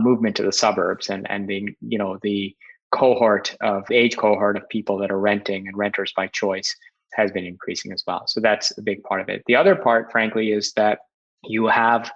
movement 0.00 0.36
to 0.36 0.42
the 0.42 0.52
suburbs 0.52 1.10
and 1.10 1.28
and 1.30 1.48
the 1.48 1.74
you 1.80 1.98
know 1.98 2.18
the 2.22 2.54
cohort 2.92 3.56
of 3.60 3.90
age 3.90 4.16
cohort 4.16 4.56
of 4.56 4.68
people 4.68 4.96
that 4.98 5.10
are 5.10 5.18
renting 5.18 5.66
and 5.66 5.76
renters 5.76 6.12
by 6.16 6.26
choice 6.28 6.74
has 7.14 7.30
been 7.32 7.44
increasing 7.44 7.92
as 7.92 8.02
well. 8.06 8.26
So 8.26 8.40
that's 8.40 8.76
a 8.78 8.82
big 8.82 9.02
part 9.02 9.20
of 9.20 9.28
it. 9.28 9.42
The 9.46 9.56
other 9.56 9.74
part, 9.74 10.10
frankly, 10.12 10.52
is 10.52 10.72
that 10.74 11.00
you 11.44 11.66
have 11.66 12.10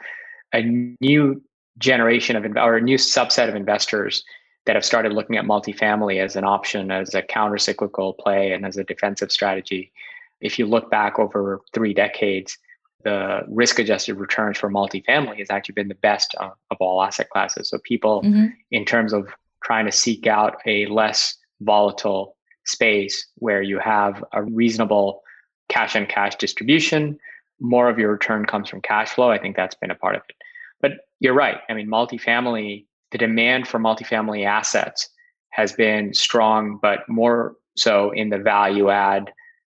a 0.55 0.63
new 1.01 1.43
generation 1.79 2.37
of 2.37 2.45
or 2.57 2.77
a 2.77 2.81
new 2.81 2.99
subset 2.99 3.49
of 3.49 3.55
investors 3.55 4.23
that 4.67 4.77
have 4.77 4.85
started 4.85 5.13
looking 5.13 5.37
at 5.37 5.45
multifamily 5.45 6.23
as 6.23 6.37
an 6.37 6.45
option, 6.45 6.91
as 6.91 7.15
a 7.15 7.23
counter 7.23 7.59
cyclical 7.59 8.15
play, 8.15 8.53
and 8.53 8.65
as 8.65 8.77
a 8.77 8.85
defensive 8.85 9.33
strategy. 9.33 9.93
If 10.41 10.59
you 10.59 10.67
look 10.67 10.91
back 10.91 11.19
over 11.19 11.61
three 11.73 11.95
decades, 11.95 12.59
the 13.05 13.41
risk 13.49 13.79
adjusted 13.79 14.15
returns 14.15 14.59
for 14.59 14.71
multifamily 14.71 15.39
has 15.39 15.51
actually 15.51 15.75
been 15.75 15.89
the 15.89 15.95
best 15.95 16.35
of, 16.37 16.53
of 16.71 16.77
all 16.81 17.03
asset 17.03 17.31
classes. 17.31 17.69
So 17.69 17.79
people, 17.85 18.23
mm-hmm. 18.23 18.47
in 18.71 18.85
terms 18.85 19.13
of 19.13 19.29
trying 19.63 19.87
to 19.87 19.93
seek 19.93 20.27
out 20.27 20.57
a 20.67 20.87
less 20.87 21.37
volatile 21.61 22.37
space 22.65 23.27
where 23.37 23.63
you 23.63 23.79
have 23.79 24.25
a 24.33 24.43
reasonable 24.43 25.23
cash 25.69 25.97
on 25.97 26.07
cash 26.07 26.37
distribution, 26.37 27.19
more 27.61 27.89
of 27.89 27.99
your 27.99 28.13
return 28.13 28.45
comes 28.45 28.69
from 28.69 28.81
cash 28.81 29.11
flow. 29.11 29.31
I 29.31 29.39
think 29.39 29.57
that's 29.57 29.75
been 29.75 29.91
a 29.91 29.97
part 29.97 30.17
of 30.17 30.23
it. 30.29 30.37
But 30.81 30.93
you're 31.21 31.35
right. 31.35 31.59
I 31.69 31.75
mean, 31.75 31.89
multifamily, 31.89 32.87
the 33.13 33.19
demand 33.19 33.69
for 33.69 33.79
multifamily 33.79 34.45
assets 34.45 35.09
has 35.51 35.73
been 35.73 36.13
strong, 36.13 36.79
but 36.83 37.01
more 37.09 37.55
so 37.77 38.11
in 38.11 38.31
the 38.31 38.39
value 38.39 38.91
add, 38.91 39.33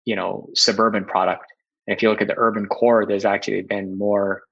you 0.06 0.16
know, 0.16 0.50
suburban 0.54 1.06
product 1.06 1.53
if 1.88 2.02
you 2.02 2.10
look 2.10 2.22
at 2.22 2.28
the 2.28 2.38
urban 2.38 2.68
core, 2.68 3.06
there's 3.06 3.26
actually 3.26 3.62
been 3.62 3.98
more 3.98 4.44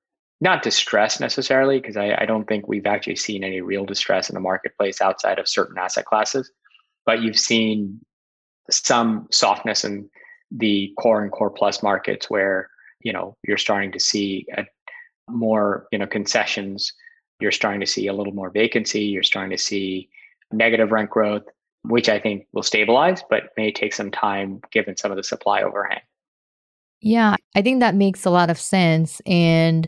not 0.43 0.63
distress 0.63 1.19
necessarily, 1.19 1.79
because 1.79 1.97
I, 1.97 2.15
I 2.17 2.25
don't 2.25 2.47
think 2.47 2.67
we've 2.67 2.87
actually 2.87 3.15
seen 3.15 3.43
any 3.43 3.61
real 3.61 3.85
distress 3.85 4.27
in 4.27 4.33
the 4.33 4.39
marketplace 4.39 4.99
outside 4.99 5.37
of 5.37 5.47
certain 5.47 5.77
asset 5.77 6.05
classes. 6.05 6.51
But 7.05 7.21
you've 7.21 7.37
seen 7.37 7.99
some 8.69 9.27
softness 9.31 9.85
in 9.85 10.09
the 10.51 10.93
core 10.99 11.21
and 11.21 11.31
core 11.31 11.49
plus 11.49 11.81
markets 11.81 12.29
where 12.29 12.69
you 13.01 13.13
know 13.13 13.35
you're 13.47 13.57
starting 13.57 13.91
to 13.91 13.99
see 13.99 14.45
a, 14.57 14.65
more 15.29 15.87
you 15.91 15.99
know 15.99 16.07
concessions 16.07 16.91
you're 17.39 17.51
starting 17.51 17.79
to 17.79 17.87
see 17.87 18.07
a 18.07 18.13
little 18.13 18.33
more 18.33 18.49
vacancy 18.49 19.01
you're 19.01 19.23
starting 19.23 19.55
to 19.55 19.57
see 19.57 20.09
negative 20.51 20.91
rent 20.91 21.09
growth 21.09 21.43
which 21.83 22.09
i 22.09 22.19
think 22.19 22.45
will 22.51 22.63
stabilize 22.63 23.23
but 23.29 23.43
may 23.57 23.71
take 23.71 23.93
some 23.93 24.11
time 24.11 24.59
given 24.71 24.97
some 24.97 25.11
of 25.11 25.17
the 25.17 25.23
supply 25.23 25.63
overhang 25.63 26.01
yeah 27.01 27.35
i 27.55 27.61
think 27.61 27.79
that 27.79 27.95
makes 27.95 28.25
a 28.25 28.29
lot 28.29 28.49
of 28.49 28.57
sense 28.57 29.21
and 29.25 29.87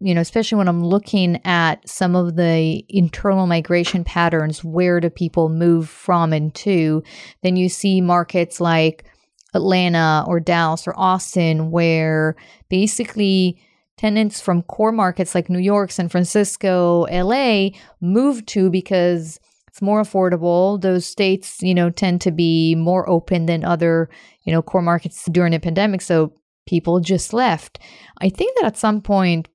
you 0.00 0.14
know, 0.14 0.22
especially 0.22 0.56
when 0.56 0.68
I'm 0.68 0.82
looking 0.82 1.40
at 1.44 1.86
some 1.86 2.16
of 2.16 2.36
the 2.36 2.84
internal 2.88 3.46
migration 3.46 4.02
patterns, 4.02 4.64
where 4.64 4.98
do 4.98 5.10
people 5.10 5.50
move 5.50 5.90
from 5.90 6.32
and 6.32 6.54
to, 6.56 7.02
then 7.42 7.56
you 7.56 7.68
see 7.68 8.00
markets 8.00 8.60
like 8.60 9.04
Atlanta 9.52 10.24
or 10.26 10.40
Dallas 10.40 10.88
or 10.88 10.98
Austin, 10.98 11.70
where 11.70 12.34
basically 12.70 13.60
tenants 13.98 14.40
from 14.40 14.62
core 14.62 14.92
markets 14.92 15.34
like 15.34 15.50
New 15.50 15.58
York, 15.58 15.90
San 15.90 16.08
Francisco, 16.08 17.02
LA 17.10 17.68
move 18.00 18.46
to 18.46 18.70
because 18.70 19.38
it's 19.68 19.82
more 19.82 20.00
affordable. 20.00 20.80
Those 20.80 21.04
states, 21.04 21.60
you 21.60 21.74
know, 21.74 21.90
tend 21.90 22.22
to 22.22 22.30
be 22.30 22.74
more 22.74 23.06
open 23.08 23.44
than 23.44 23.64
other, 23.64 24.08
you 24.44 24.52
know, 24.52 24.62
core 24.62 24.80
markets 24.80 25.26
during 25.26 25.52
the 25.52 25.60
pandemic. 25.60 26.00
So 26.00 26.32
people 26.70 27.00
just 27.00 27.32
left. 27.32 27.80
I 28.20 28.28
think 28.30 28.56
that 28.56 28.66
at 28.66 28.78
some 28.78 29.02
point, 29.02 29.48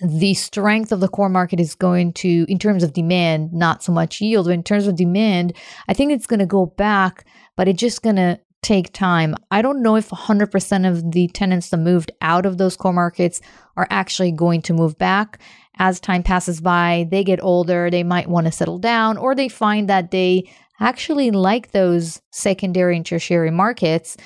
the 0.00 0.34
strength 0.34 0.90
of 0.90 1.00
the 1.00 1.08
core 1.08 1.28
market 1.28 1.60
is 1.60 1.74
going 1.74 2.14
to, 2.14 2.46
in 2.48 2.58
terms 2.58 2.82
of 2.82 2.92
demand, 2.92 3.52
not 3.52 3.82
so 3.82 3.92
much 3.92 4.20
yield, 4.20 4.46
but 4.46 4.52
in 4.52 4.62
terms 4.62 4.86
of 4.86 4.96
demand, 4.96 5.54
I 5.88 5.94
think 5.94 6.12
it's 6.12 6.26
going 6.26 6.40
to 6.40 6.46
go 6.46 6.66
back, 6.66 7.26
but 7.56 7.68
it's 7.68 7.80
just 7.80 8.02
going 8.02 8.16
to 8.16 8.40
take 8.62 8.92
time. 8.92 9.34
I 9.50 9.62
don't 9.62 9.82
know 9.82 9.96
if 9.96 10.08
100% 10.08 10.90
of 10.90 11.12
the 11.12 11.28
tenants 11.28 11.70
that 11.70 11.76
moved 11.76 12.10
out 12.20 12.46
of 12.46 12.58
those 12.58 12.76
core 12.76 12.92
markets 12.92 13.40
are 13.76 13.86
actually 13.90 14.32
going 14.32 14.62
to 14.62 14.74
move 14.74 14.98
back. 14.98 15.40
As 15.78 16.00
time 16.00 16.22
passes 16.22 16.60
by, 16.60 17.06
they 17.10 17.22
get 17.22 17.42
older, 17.42 17.90
they 17.90 18.02
might 18.02 18.28
want 18.28 18.46
to 18.46 18.52
settle 18.52 18.78
down, 18.78 19.18
or 19.18 19.34
they 19.34 19.48
find 19.48 19.88
that 19.88 20.10
they 20.10 20.50
actually 20.80 21.30
like 21.30 21.70
those 21.70 22.20
secondary 22.32 22.96
and 22.96 23.06
tertiary 23.06 23.50
markets. 23.50 24.16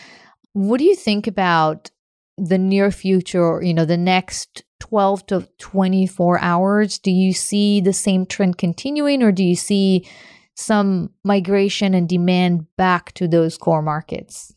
What 0.52 0.78
do 0.78 0.84
you 0.84 0.96
think 0.96 1.26
about 1.26 1.90
the 2.40 2.59
near 2.59 2.90
future, 2.90 3.62
you 3.62 3.75
know, 3.75 3.85
the 3.85 3.97
next 3.97 4.64
12 4.80 5.26
to 5.26 5.49
24 5.59 6.40
hours? 6.40 6.99
Do 6.99 7.11
you 7.11 7.32
see 7.32 7.80
the 7.80 7.92
same 7.92 8.26
trend 8.26 8.59
continuing 8.59 9.23
or 9.23 9.30
do 9.30 9.44
you 9.44 9.56
see 9.56 10.09
some 10.54 11.11
migration 11.25 11.94
and 11.94 12.09
demand 12.09 12.66
back 12.76 13.12
to 13.14 13.28
those 13.28 13.56
core 13.56 13.82
markets? 13.82 14.54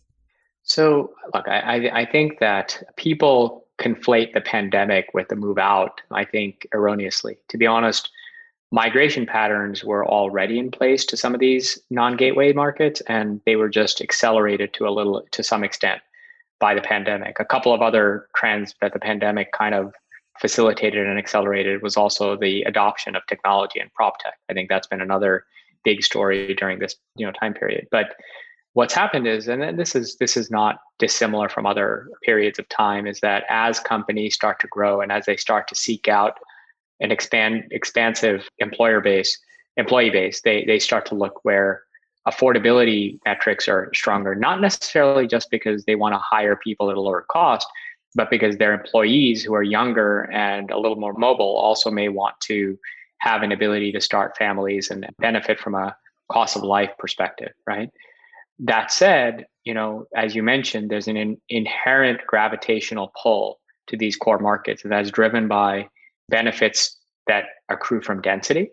So, 0.63 1.13
look, 1.33 1.47
I, 1.47 1.89
I 1.93 2.05
think 2.05 2.39
that 2.39 2.81
people 2.95 3.65
conflate 3.79 4.33
the 4.33 4.41
pandemic 4.41 5.07
with 5.13 5.27
the 5.27 5.35
move 5.35 5.57
out, 5.57 5.99
I 6.11 6.23
think 6.23 6.67
erroneously. 6.73 7.37
To 7.49 7.57
be 7.57 7.67
honest, 7.67 8.09
migration 8.71 9.25
patterns 9.25 9.83
were 9.83 10.07
already 10.07 10.57
in 10.57 10.71
place 10.71 11.05
to 11.05 11.17
some 11.17 11.33
of 11.33 11.39
these 11.39 11.79
non-gateway 11.89 12.53
markets 12.53 13.01
and 13.07 13.41
they 13.45 13.55
were 13.55 13.69
just 13.69 14.01
accelerated 14.01 14.73
to 14.73 14.87
a 14.87 14.89
little 14.89 15.23
to 15.31 15.43
some 15.43 15.63
extent 15.63 16.01
by 16.59 16.73
the 16.73 16.81
pandemic. 16.81 17.37
A 17.39 17.45
couple 17.45 17.73
of 17.73 17.81
other 17.81 18.27
trends 18.35 18.73
that 18.81 18.93
the 18.93 18.99
pandemic 18.99 19.51
kind 19.51 19.75
of 19.75 19.93
facilitated 20.39 21.05
and 21.07 21.19
accelerated 21.19 21.81
was 21.81 21.95
also 21.97 22.35
the 22.35 22.63
adoption 22.63 23.15
of 23.15 23.25
technology 23.27 23.79
and 23.79 23.93
prop 23.93 24.17
tech. 24.19 24.35
I 24.49 24.53
think 24.53 24.69
that's 24.69 24.87
been 24.87 25.01
another 25.01 25.45
big 25.83 26.03
story 26.03 26.53
during 26.55 26.79
this 26.79 26.95
you 27.15 27.25
know 27.25 27.31
time 27.33 27.53
period. 27.53 27.87
But 27.91 28.15
what's 28.73 28.93
happened 28.93 29.27
is, 29.27 29.47
and 29.47 29.77
this 29.77 29.95
is 29.95 30.15
this 30.17 30.35
is 30.35 30.49
not 30.49 30.79
dissimilar 30.99 31.49
from 31.49 31.65
other 31.65 32.07
periods 32.23 32.59
of 32.59 32.67
time, 32.69 33.07
is 33.07 33.19
that 33.21 33.43
as 33.49 33.79
companies 33.79 34.35
start 34.35 34.59
to 34.61 34.67
grow 34.67 35.01
and 35.01 35.11
as 35.11 35.25
they 35.25 35.37
start 35.37 35.67
to 35.67 35.75
seek 35.75 36.07
out 36.07 36.37
an 36.99 37.11
expand 37.11 37.65
expansive 37.71 38.47
employer 38.59 39.01
base, 39.01 39.37
employee 39.77 40.09
base, 40.09 40.41
they 40.41 40.63
they 40.65 40.79
start 40.79 41.05
to 41.07 41.15
look 41.15 41.43
where 41.43 41.83
affordability 42.27 43.19
metrics 43.25 43.67
are 43.67 43.89
stronger, 43.93 44.35
not 44.35 44.61
necessarily 44.61 45.27
just 45.27 45.49
because 45.51 45.83
they 45.85 45.95
want 45.95 46.13
to 46.13 46.19
hire 46.19 46.55
people 46.55 46.89
at 46.89 46.97
a 46.97 47.01
lower 47.01 47.25
cost, 47.29 47.67
but 48.15 48.29
because 48.29 48.57
their 48.57 48.73
employees 48.73 49.43
who 49.43 49.53
are 49.53 49.63
younger 49.63 50.29
and 50.31 50.71
a 50.71 50.77
little 50.77 50.97
more 50.97 51.13
mobile 51.13 51.57
also 51.57 51.91
may 51.91 52.09
want 52.09 52.35
to 52.41 52.77
have 53.19 53.43
an 53.43 53.51
ability 53.51 53.91
to 53.91 54.01
start 54.01 54.37
families 54.37 54.89
and 54.89 55.07
benefit 55.19 55.59
from 55.59 55.75
a 55.75 55.95
cost 56.31 56.55
of 56.55 56.63
life 56.63 56.91
perspective, 56.99 57.51
right? 57.67 57.89
That 58.59 58.91
said, 58.91 59.45
you 59.63 59.73
know, 59.73 60.05
as 60.15 60.35
you 60.35 60.43
mentioned, 60.43 60.89
there's 60.89 61.07
an 61.07 61.17
in, 61.17 61.37
inherent 61.49 62.21
gravitational 62.27 63.11
pull 63.21 63.59
to 63.87 63.97
these 63.97 64.15
core 64.15 64.39
markets 64.39 64.83
that's 64.85 65.11
driven 65.11 65.47
by 65.47 65.87
benefits 66.29 66.97
that 67.27 67.45
accrue 67.69 68.01
from 68.01 68.21
density. 68.21 68.69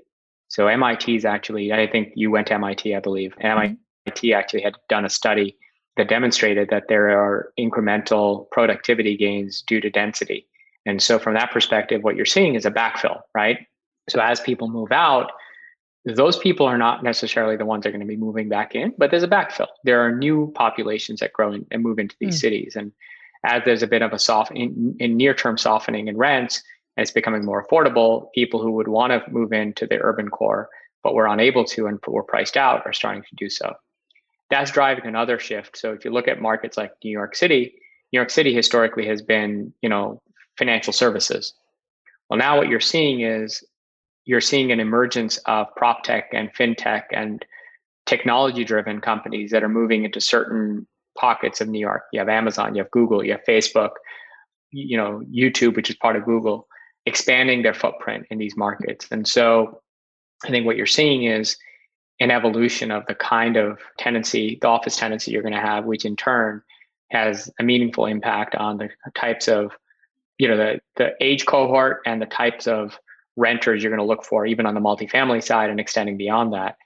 So 0.50 0.66
MIT 0.66 1.14
is 1.14 1.24
actually, 1.24 1.72
I 1.72 1.86
think 1.86 2.12
you 2.16 2.30
went 2.30 2.48
to 2.48 2.54
MIT, 2.54 2.94
I 2.94 3.00
believe. 3.00 3.34
MIT 3.40 3.78
mm-hmm. 4.06 4.38
actually 4.38 4.62
had 4.62 4.74
done 4.88 5.04
a 5.04 5.08
study 5.08 5.56
that 5.96 6.08
demonstrated 6.08 6.68
that 6.70 6.84
there 6.88 7.10
are 7.10 7.52
incremental 7.58 8.50
productivity 8.50 9.16
gains 9.16 9.62
due 9.62 9.80
to 9.80 9.90
density. 9.90 10.46
And 10.86 11.00
so, 11.00 11.18
from 11.18 11.34
that 11.34 11.52
perspective, 11.52 12.02
what 12.02 12.16
you're 12.16 12.26
seeing 12.26 12.54
is 12.54 12.66
a 12.66 12.70
backfill, 12.70 13.20
right? 13.34 13.58
So, 14.08 14.20
as 14.20 14.40
people 14.40 14.68
move 14.68 14.92
out, 14.92 15.30
those 16.04 16.38
people 16.38 16.66
are 16.66 16.78
not 16.78 17.04
necessarily 17.04 17.56
the 17.56 17.66
ones 17.66 17.82
that 17.82 17.90
are 17.90 17.92
going 17.92 18.00
to 18.00 18.06
be 18.06 18.16
moving 18.16 18.48
back 18.48 18.74
in, 18.74 18.94
but 18.96 19.10
there's 19.10 19.22
a 19.22 19.28
backfill. 19.28 19.68
There 19.84 20.00
are 20.04 20.10
new 20.10 20.52
populations 20.54 21.20
that 21.20 21.32
grow 21.32 21.52
in, 21.52 21.66
and 21.70 21.82
move 21.82 21.98
into 21.98 22.16
these 22.18 22.36
mm. 22.36 22.40
cities. 22.40 22.76
And 22.76 22.92
as 23.44 23.62
there's 23.64 23.82
a 23.82 23.86
bit 23.86 24.02
of 24.02 24.12
a 24.12 24.18
soft 24.18 24.52
in, 24.52 24.96
in 24.98 25.16
near 25.16 25.34
term 25.34 25.58
softening 25.58 26.08
in 26.08 26.16
rents, 26.16 26.62
it's 27.00 27.10
becoming 27.10 27.44
more 27.44 27.66
affordable, 27.66 28.32
people 28.32 28.60
who 28.60 28.72
would 28.72 28.88
want 28.88 29.12
to 29.12 29.30
move 29.30 29.52
into 29.52 29.86
the 29.86 29.98
urban 30.00 30.28
core 30.28 30.68
but 31.02 31.14
were 31.14 31.26
unable 31.26 31.64
to 31.64 31.86
and 31.86 31.98
were 32.06 32.22
priced 32.22 32.58
out 32.58 32.82
are 32.84 32.92
starting 32.92 33.22
to 33.22 33.34
do 33.36 33.48
so 33.48 33.74
that's 34.50 34.72
driving 34.72 35.06
another 35.06 35.38
shift. 35.38 35.78
So 35.78 35.92
if 35.92 36.04
you 36.04 36.10
look 36.10 36.28
at 36.28 36.42
markets 36.42 36.76
like 36.76 36.92
New 37.02 37.10
York 37.10 37.36
City, 37.36 37.74
New 38.12 38.18
York 38.18 38.30
City 38.30 38.52
historically 38.52 39.06
has 39.06 39.22
been, 39.22 39.72
you 39.80 39.88
know, 39.88 40.20
financial 40.58 40.92
services. 40.92 41.54
Well, 42.28 42.38
now 42.38 42.58
what 42.58 42.68
you're 42.68 42.80
seeing 42.80 43.20
is 43.20 43.64
you're 44.24 44.40
seeing 44.40 44.72
an 44.72 44.80
emergence 44.80 45.38
of 45.46 45.68
prop 45.76 46.02
tech 46.02 46.30
and 46.32 46.52
fintech 46.52 47.04
and 47.12 47.44
technology 48.06 48.64
driven 48.64 49.00
companies 49.00 49.52
that 49.52 49.62
are 49.62 49.68
moving 49.68 50.04
into 50.04 50.20
certain 50.20 50.86
pockets 51.16 51.60
of 51.60 51.68
New 51.68 51.78
York. 51.78 52.02
You 52.12 52.18
have 52.18 52.28
Amazon, 52.28 52.74
you 52.74 52.82
have 52.82 52.90
Google, 52.90 53.24
you 53.24 53.32
have 53.32 53.44
Facebook, 53.48 53.90
you 54.72 54.96
know, 54.96 55.22
YouTube, 55.32 55.76
which 55.76 55.90
is 55.90 55.96
part 55.96 56.16
of 56.16 56.24
Google, 56.24 56.66
expanding 57.06 57.62
their 57.62 57.74
footprint 57.74 58.26
in 58.30 58.38
these 58.38 58.56
markets. 58.56 59.06
And 59.10 59.26
so 59.26 59.80
I 60.44 60.50
think 60.50 60.66
what 60.66 60.76
you're 60.76 60.86
seeing 60.86 61.24
is 61.24 61.56
an 62.20 62.30
evolution 62.30 62.90
of 62.90 63.04
the 63.06 63.14
kind 63.14 63.56
of 63.56 63.78
tenancy, 63.98 64.58
the 64.60 64.68
office 64.68 64.96
tenancy 64.96 65.30
you're 65.30 65.42
going 65.42 65.54
to 65.54 65.60
have, 65.60 65.86
which 65.86 66.04
in 66.04 66.16
turn 66.16 66.62
has 67.10 67.50
a 67.58 67.62
meaningful 67.62 68.06
impact 68.06 68.54
on 68.54 68.76
the 68.78 68.88
types 69.14 69.48
of, 69.48 69.72
you 70.38 70.48
know, 70.48 70.56
the 70.56 70.80
the 70.96 71.12
age 71.20 71.46
cohort 71.46 72.00
and 72.06 72.20
the 72.20 72.26
types 72.26 72.66
of 72.66 72.98
renters 73.36 73.82
you're 73.82 73.90
going 73.90 73.98
to 73.98 74.04
look 74.06 74.24
for, 74.24 74.46
even 74.46 74.66
on 74.66 74.74
the 74.74 74.80
multifamily 74.80 75.42
side 75.42 75.70
and 75.70 75.80
extending 75.80 76.16
beyond 76.16 76.52
that. 76.52 76.76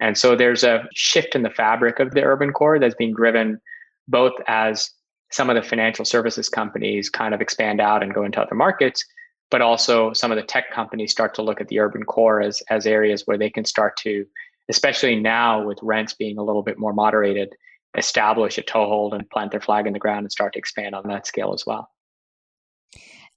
And 0.00 0.16
so 0.18 0.36
there's 0.36 0.64
a 0.64 0.86
shift 0.94 1.34
in 1.34 1.42
the 1.42 1.50
fabric 1.50 2.00
of 2.00 2.12
the 2.12 2.22
urban 2.22 2.52
core 2.52 2.78
that's 2.78 2.94
being 2.94 3.14
driven 3.14 3.60
both 4.08 4.32
as 4.46 4.90
some 5.30 5.48
of 5.48 5.56
the 5.56 5.62
financial 5.62 6.04
services 6.04 6.48
companies 6.48 7.08
kind 7.08 7.34
of 7.34 7.40
expand 7.40 7.80
out 7.80 8.02
and 8.02 8.14
go 8.14 8.24
into 8.24 8.40
other 8.40 8.54
markets, 8.54 9.04
but 9.52 9.60
also 9.60 10.12
some 10.12 10.32
of 10.32 10.36
the 10.36 10.42
tech 10.42 10.72
companies 10.72 11.12
start 11.12 11.34
to 11.34 11.42
look 11.42 11.60
at 11.60 11.68
the 11.68 11.78
urban 11.78 12.02
core 12.02 12.40
as, 12.40 12.60
as 12.70 12.86
areas 12.86 13.22
where 13.26 13.38
they 13.38 13.50
can 13.50 13.64
start 13.64 13.96
to 13.98 14.24
especially 14.68 15.16
now 15.16 15.62
with 15.62 15.78
rents 15.82 16.14
being 16.14 16.38
a 16.38 16.42
little 16.42 16.62
bit 16.62 16.78
more 16.78 16.94
moderated, 16.94 17.54
establish 17.96 18.56
a 18.56 18.62
toehold 18.62 19.12
and 19.12 19.28
plant 19.28 19.50
their 19.50 19.60
flag 19.60 19.86
in 19.86 19.92
the 19.92 19.98
ground 19.98 20.24
and 20.24 20.32
start 20.32 20.54
to 20.54 20.58
expand 20.58 20.94
on 20.94 21.06
that 21.08 21.26
scale 21.26 21.52
as 21.52 21.64
well. 21.66 21.90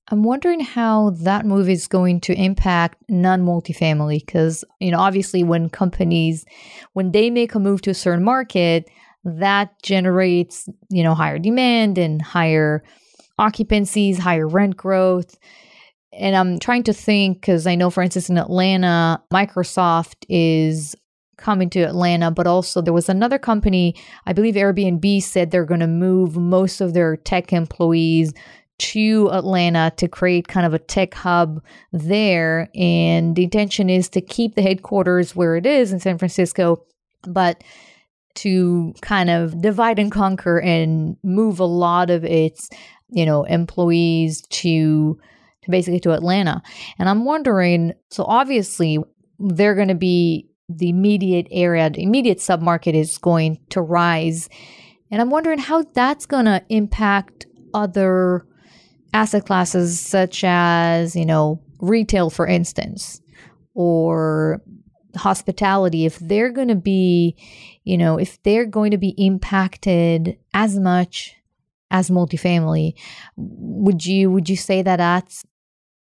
I'm 0.07 0.23
wondering 0.23 0.61
how 0.61 1.09
that 1.21 1.45
move 1.45 1.67
is 1.67 1.87
going 1.87 2.21
to 2.21 2.33
impact 2.33 3.03
non-multifamily 3.09 4.25
because 4.25 4.63
you 4.79 4.91
know 4.91 4.99
obviously 4.99 5.43
when 5.43 5.67
companies 5.67 6.45
when 6.93 7.11
they 7.11 7.29
make 7.29 7.55
a 7.55 7.59
move 7.59 7.81
to 7.81 7.89
a 7.89 7.95
certain 7.95 8.23
market 8.23 8.87
that 9.23 9.81
generates 9.81 10.69
you 10.89 11.03
know 11.03 11.15
higher 11.15 11.39
demand 11.39 11.97
and 11.97 12.21
higher 12.21 12.83
occupancies, 13.39 14.19
higher 14.19 14.47
rent 14.47 14.77
growth. 14.77 15.37
And 16.17 16.35
I'm 16.35 16.59
trying 16.59 16.83
to 16.83 16.93
think 16.93 17.41
because 17.41 17.67
I 17.67 17.75
know 17.75 17.89
for 17.89 18.01
instance 18.01 18.29
in 18.29 18.37
Atlanta 18.37 19.21
Microsoft 19.33 20.25
is 20.29 20.95
coming 21.37 21.69
to 21.71 21.81
Atlanta, 21.81 22.31
but 22.31 22.47
also 22.47 22.81
there 22.81 22.93
was 22.93 23.09
another 23.09 23.37
company, 23.37 23.95
I 24.25 24.33
believe 24.33 24.55
Airbnb 24.55 25.21
said 25.21 25.51
they're 25.51 25.65
going 25.65 25.81
to 25.81 25.87
move 25.87 26.37
most 26.37 26.81
of 26.81 26.93
their 26.93 27.17
tech 27.17 27.51
employees 27.51 28.33
to 28.77 29.29
Atlanta 29.31 29.91
to 29.97 30.07
create 30.07 30.47
kind 30.47 30.65
of 30.65 30.73
a 30.73 30.79
tech 30.79 31.13
hub 31.13 31.61
there. 31.91 32.69
And 32.75 33.35
the 33.35 33.43
intention 33.43 33.89
is 33.89 34.09
to 34.09 34.21
keep 34.21 34.55
the 34.55 34.61
headquarters 34.61 35.35
where 35.35 35.55
it 35.55 35.65
is 35.65 35.93
in 35.93 35.99
San 35.99 36.17
Francisco, 36.17 36.83
but 37.23 37.63
to 38.35 38.93
kind 39.01 39.29
of 39.29 39.61
divide 39.61 39.97
and 39.97 40.11
conquer 40.11 40.59
and 40.59 41.15
move 41.23 41.59
a 41.59 41.65
lot 41.65 42.09
of 42.09 42.25
its, 42.25 42.69
you 43.09 43.25
know, 43.25 43.43
employees 43.45 44.41
to 44.49 45.17
basically 45.69 45.99
to 46.01 46.13
Atlanta. 46.13 46.61
And 46.99 47.09
I'm 47.09 47.25
wondering, 47.25 47.93
so 48.09 48.23
obviously 48.25 48.99
they're 49.39 49.75
going 49.75 49.89
to 49.89 49.95
be 49.95 50.49
the 50.69 50.89
immediate 50.89 51.47
area, 51.51 51.89
the 51.89 52.03
immediate 52.03 52.39
submarket 52.39 52.93
is 52.93 53.17
going 53.17 53.59
to 53.69 53.81
rise. 53.81 54.49
And 55.11 55.21
I'm 55.21 55.29
wondering 55.29 55.59
how 55.59 55.83
that's 55.93 56.25
going 56.25 56.45
to 56.45 56.63
impact 56.69 57.45
other 57.73 58.45
asset 59.13 59.45
classes 59.45 59.99
such 59.99 60.43
as, 60.43 61.15
you 61.15 61.25
know, 61.25 61.61
retail, 61.79 62.29
for 62.29 62.47
instance, 62.47 63.21
or 63.73 64.61
hospitality, 65.15 66.05
if 66.05 66.17
they're 66.19 66.51
going 66.51 66.67
to 66.67 66.75
be, 66.75 67.35
you 67.83 67.97
know, 67.97 68.17
if 68.17 68.41
they're 68.43 68.65
going 68.65 68.91
to 68.91 68.97
be 68.97 69.13
impacted 69.17 70.37
as 70.53 70.77
much 70.77 71.35
as 71.91 72.09
multifamily, 72.09 72.93
would 73.37 74.05
you 74.05 74.31
would 74.31 74.49
you 74.49 74.57
say 74.57 74.81
that 74.81 74.97
that's 74.97 75.45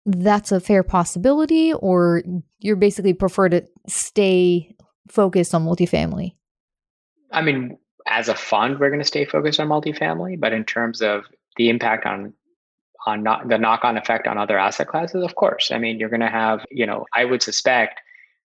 that's 0.08 0.52
a 0.52 0.60
fair 0.60 0.82
possibility, 0.82 1.72
or 1.72 2.22
you're 2.58 2.76
basically 2.76 3.12
prefer 3.12 3.48
to 3.50 3.66
stay 3.86 4.74
focused 5.08 5.54
on 5.54 5.64
multifamily? 5.64 6.34
I 7.30 7.42
mean, 7.42 7.78
as 8.06 8.28
a 8.28 8.34
fund, 8.34 8.78
we're 8.78 8.88
going 8.88 9.00
to 9.00 9.06
stay 9.06 9.24
focused 9.24 9.60
on 9.60 9.68
multifamily, 9.68 10.40
but 10.40 10.52
in 10.52 10.64
terms 10.64 11.02
of 11.02 11.24
the 11.56 11.68
impact 11.68 12.06
on 12.06 12.32
on 13.06 13.22
not, 13.22 13.48
the 13.48 13.58
knock-on 13.58 13.96
effect 13.96 14.26
on 14.26 14.38
other 14.38 14.58
asset 14.58 14.88
classes, 14.88 15.22
of 15.22 15.34
course. 15.34 15.70
I 15.70 15.78
mean, 15.78 15.98
you're 15.98 16.08
going 16.08 16.20
to 16.20 16.28
have, 16.28 16.64
you 16.70 16.84
know, 16.84 17.06
I 17.14 17.24
would 17.24 17.42
suspect 17.42 18.00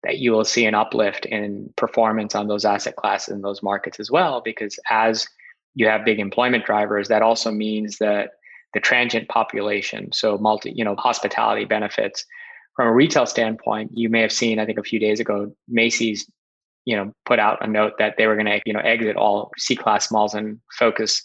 that 0.03 0.17
you 0.17 0.31
will 0.31 0.45
see 0.45 0.65
an 0.65 0.75
uplift 0.75 1.25
in 1.25 1.71
performance 1.75 2.35
on 2.35 2.47
those 2.47 2.65
asset 2.65 2.95
classes 2.95 3.33
in 3.33 3.41
those 3.41 3.61
markets 3.61 3.99
as 3.99 4.09
well, 4.09 4.41
because 4.41 4.79
as 4.89 5.27
you 5.75 5.87
have 5.87 6.03
big 6.03 6.19
employment 6.19 6.65
drivers, 6.65 7.07
that 7.09 7.21
also 7.21 7.51
means 7.51 7.99
that 7.99 8.31
the 8.73 8.79
transient 8.79 9.27
population, 9.29 10.11
so 10.11 10.37
multi, 10.37 10.71
you 10.75 10.83
know, 10.83 10.95
hospitality 10.95 11.65
benefits. 11.65 12.25
From 12.75 12.87
a 12.87 12.93
retail 12.93 13.25
standpoint, 13.25 13.91
you 13.93 14.09
may 14.09 14.21
have 14.21 14.31
seen, 14.31 14.59
I 14.59 14.65
think 14.65 14.79
a 14.79 14.83
few 14.83 14.99
days 14.99 15.19
ago, 15.19 15.53
Macy's, 15.67 16.29
you 16.85 16.95
know, 16.95 17.11
put 17.25 17.39
out 17.39 17.63
a 17.63 17.67
note 17.67 17.93
that 17.99 18.15
they 18.17 18.27
were 18.27 18.35
going 18.35 18.45
to, 18.45 18.61
you 18.65 18.73
know, 18.73 18.79
exit 18.79 19.15
all 19.15 19.51
C-class 19.57 20.11
malls 20.11 20.33
and 20.33 20.59
focus 20.77 21.21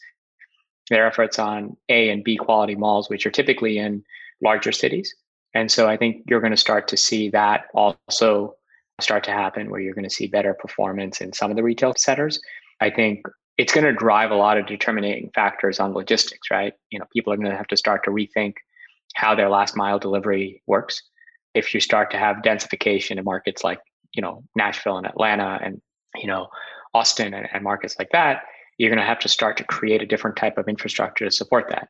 their 0.90 1.06
efforts 1.06 1.38
on 1.38 1.76
A 1.88 2.10
and 2.10 2.24
B 2.24 2.36
quality 2.36 2.74
malls, 2.74 3.08
which 3.08 3.24
are 3.24 3.30
typically 3.30 3.78
in 3.78 4.02
larger 4.42 4.72
cities. 4.72 5.14
And 5.54 5.70
so 5.70 5.88
I 5.88 5.96
think 5.96 6.24
you're 6.28 6.40
going 6.40 6.50
to 6.50 6.56
start 6.56 6.88
to 6.88 6.96
see 6.96 7.30
that 7.30 7.66
also 7.74 8.56
start 9.00 9.24
to 9.24 9.30
happen 9.30 9.70
where 9.70 9.80
you're 9.80 9.94
going 9.94 10.08
to 10.08 10.14
see 10.14 10.26
better 10.26 10.54
performance 10.54 11.20
in 11.20 11.32
some 11.32 11.50
of 11.50 11.56
the 11.56 11.62
retail 11.62 11.94
centers. 11.96 12.40
I 12.80 12.90
think 12.90 13.22
it's 13.56 13.72
going 13.72 13.84
to 13.84 13.92
drive 13.92 14.30
a 14.30 14.36
lot 14.36 14.58
of 14.58 14.66
determining 14.66 15.30
factors 15.34 15.78
on 15.78 15.94
logistics, 15.94 16.50
right? 16.50 16.74
You 16.90 16.98
know, 16.98 17.06
people 17.12 17.32
are 17.32 17.36
going 17.36 17.50
to 17.50 17.56
have 17.56 17.68
to 17.68 17.76
start 17.76 18.04
to 18.04 18.10
rethink 18.10 18.54
how 19.14 19.34
their 19.34 19.48
last 19.48 19.76
mile 19.76 19.98
delivery 19.98 20.62
works. 20.66 21.02
If 21.54 21.72
you 21.72 21.80
start 21.80 22.10
to 22.10 22.18
have 22.18 22.38
densification 22.38 23.16
in 23.16 23.24
markets 23.24 23.62
like, 23.62 23.80
you 24.12 24.22
know, 24.22 24.42
Nashville 24.56 24.96
and 24.96 25.06
Atlanta 25.06 25.60
and, 25.62 25.80
you 26.16 26.26
know, 26.26 26.48
Austin 26.94 27.34
and, 27.34 27.48
and 27.52 27.62
markets 27.62 27.96
like 27.98 28.10
that, 28.10 28.42
you're 28.78 28.90
going 28.90 28.98
to 28.98 29.06
have 29.06 29.20
to 29.20 29.28
start 29.28 29.56
to 29.58 29.64
create 29.64 30.02
a 30.02 30.06
different 30.06 30.36
type 30.36 30.58
of 30.58 30.68
infrastructure 30.68 31.24
to 31.24 31.30
support 31.30 31.66
that. 31.68 31.88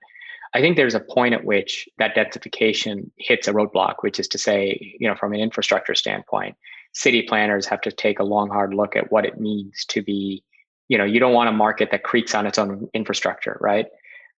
I 0.55 0.61
think 0.61 0.77
there's 0.77 0.95
a 0.95 1.01
point 1.01 1.35
at 1.35 1.45
which 1.45 1.89
that 1.99 2.15
densification 2.15 3.11
hits 3.19 3.49
a 3.49 3.53
roadblock, 3.53 3.97
which 4.01 4.21
is 4.21 4.29
to 4.29 4.39
say, 4.39 4.97
you 5.01 5.09
know, 5.09 5.17
from 5.17 5.33
an 5.33 5.41
infrastructure 5.41 5.95
standpoint, 5.95 6.57
city 6.93 7.23
planners 7.23 7.67
have 7.67 7.81
to 7.83 7.91
take 7.91 8.21
a 8.21 8.25
long, 8.25 8.51
hard 8.51 8.73
look 8.73 8.95
at 8.95 9.11
what 9.11 9.25
it 9.25 9.41
means 9.41 9.85
to 9.87 10.03
be, 10.03 10.45
you 10.89 10.99
know, 10.99 11.05
you 11.05 11.21
don't 11.21 11.33
want 11.33 11.49
a 11.49 11.53
market 11.53 11.91
that 11.91 12.03
creaks 12.03 12.35
on 12.35 12.47
its 12.47 12.59
own 12.59 12.89
infrastructure, 12.95 13.59
right? 13.61 13.87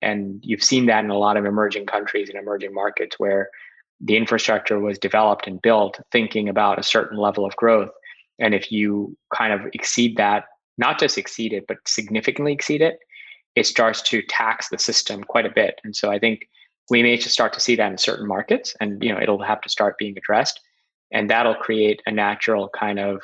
And 0.01 0.39
you've 0.43 0.63
seen 0.63 0.85
that 0.87 1.03
in 1.03 1.09
a 1.09 1.17
lot 1.17 1.37
of 1.37 1.45
emerging 1.45 1.85
countries 1.85 2.29
and 2.29 2.37
emerging 2.37 2.73
markets 2.73 3.17
where 3.17 3.49
the 4.01 4.17
infrastructure 4.17 4.79
was 4.79 4.99
developed 4.99 5.47
and 5.47 5.61
built 5.61 5.99
thinking 6.11 6.49
about 6.49 6.79
a 6.79 6.83
certain 6.83 7.17
level 7.17 7.45
of 7.45 7.55
growth. 7.55 7.89
And 8.39 8.53
if 8.53 8.71
you 8.71 9.17
kind 9.33 9.53
of 9.53 9.61
exceed 9.73 10.17
that 10.17 10.45
not 10.77 10.99
just 10.99 11.17
exceed 11.17 11.53
it, 11.53 11.65
but 11.67 11.77
significantly 11.87 12.51
exceed 12.51 12.81
it, 12.81 12.99
it 13.55 13.65
starts 13.65 14.01
to 14.01 14.21
tax 14.23 14.69
the 14.69 14.77
system 14.77 15.23
quite 15.23 15.45
a 15.45 15.49
bit. 15.53 15.79
And 15.83 15.95
so 15.95 16.11
I 16.11 16.19
think 16.19 16.47
we 16.89 17.01
may 17.01 17.15
just 17.15 17.31
start 17.31 17.53
to 17.53 17.59
see 17.59 17.75
that 17.75 17.91
in 17.91 17.97
certain 17.97 18.27
markets 18.27 18.75
and 18.79 19.01
you 19.03 19.11
know 19.11 19.19
it'll 19.19 19.41
have 19.41 19.61
to 19.61 19.69
start 19.69 19.97
being 19.97 20.17
addressed. 20.17 20.59
And 21.11 21.29
that'll 21.29 21.55
create 21.55 22.01
a 22.05 22.11
natural 22.11 22.69
kind 22.69 22.99
of 22.99 23.21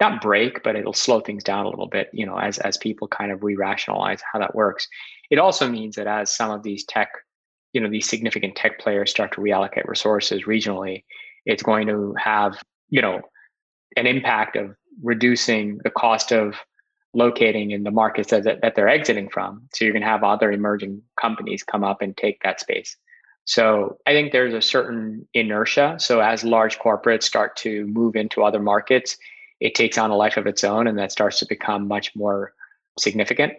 not 0.00 0.20
break, 0.20 0.62
but 0.62 0.76
it'll 0.76 0.92
slow 0.92 1.20
things 1.20 1.42
down 1.42 1.64
a 1.64 1.70
little 1.70 1.88
bit, 1.88 2.10
you 2.12 2.26
know, 2.26 2.36
as 2.36 2.58
as 2.58 2.76
people 2.76 3.08
kind 3.08 3.32
of 3.32 3.42
re-rationalize 3.42 4.20
how 4.30 4.38
that 4.38 4.54
works. 4.54 4.86
It 5.30 5.38
also 5.38 5.68
means 5.68 5.96
that 5.96 6.06
as 6.06 6.34
some 6.34 6.50
of 6.50 6.62
these 6.62 6.84
tech, 6.84 7.08
you 7.72 7.80
know, 7.80 7.88
these 7.88 8.08
significant 8.08 8.56
tech 8.56 8.78
players 8.78 9.10
start 9.10 9.32
to 9.32 9.40
reallocate 9.40 9.86
resources 9.86 10.44
regionally, 10.44 11.04
it's 11.46 11.62
going 11.62 11.86
to 11.86 12.14
have, 12.18 12.62
you 12.90 13.00
know, 13.00 13.22
an 13.96 14.06
impact 14.06 14.56
of 14.56 14.76
reducing 15.02 15.78
the 15.84 15.90
cost 15.90 16.32
of 16.32 16.54
locating 17.14 17.70
in 17.70 17.82
the 17.82 17.90
markets 17.90 18.30
that, 18.30 18.44
that 18.44 18.74
they're 18.74 18.88
exiting 18.88 19.28
from. 19.30 19.66
So 19.72 19.84
you're 19.84 19.94
going 19.94 20.02
to 20.02 20.08
have 20.08 20.22
other 20.22 20.52
emerging 20.52 21.00
companies 21.18 21.62
come 21.62 21.82
up 21.82 22.02
and 22.02 22.14
take 22.14 22.42
that 22.42 22.60
space. 22.60 22.96
So 23.46 23.96
I 24.06 24.12
think 24.12 24.32
there's 24.32 24.52
a 24.52 24.60
certain 24.60 25.26
inertia. 25.32 25.96
So 25.98 26.20
as 26.20 26.44
large 26.44 26.78
corporates 26.78 27.22
start 27.22 27.56
to 27.58 27.86
move 27.86 28.16
into 28.16 28.42
other 28.42 28.60
markets, 28.60 29.16
it 29.60 29.74
takes 29.74 29.98
on 29.98 30.10
a 30.10 30.16
life 30.16 30.36
of 30.36 30.46
its 30.46 30.64
own 30.64 30.86
and 30.86 30.98
that 30.98 31.12
starts 31.12 31.38
to 31.38 31.46
become 31.46 31.88
much 31.88 32.14
more 32.14 32.52
significant. 32.98 33.54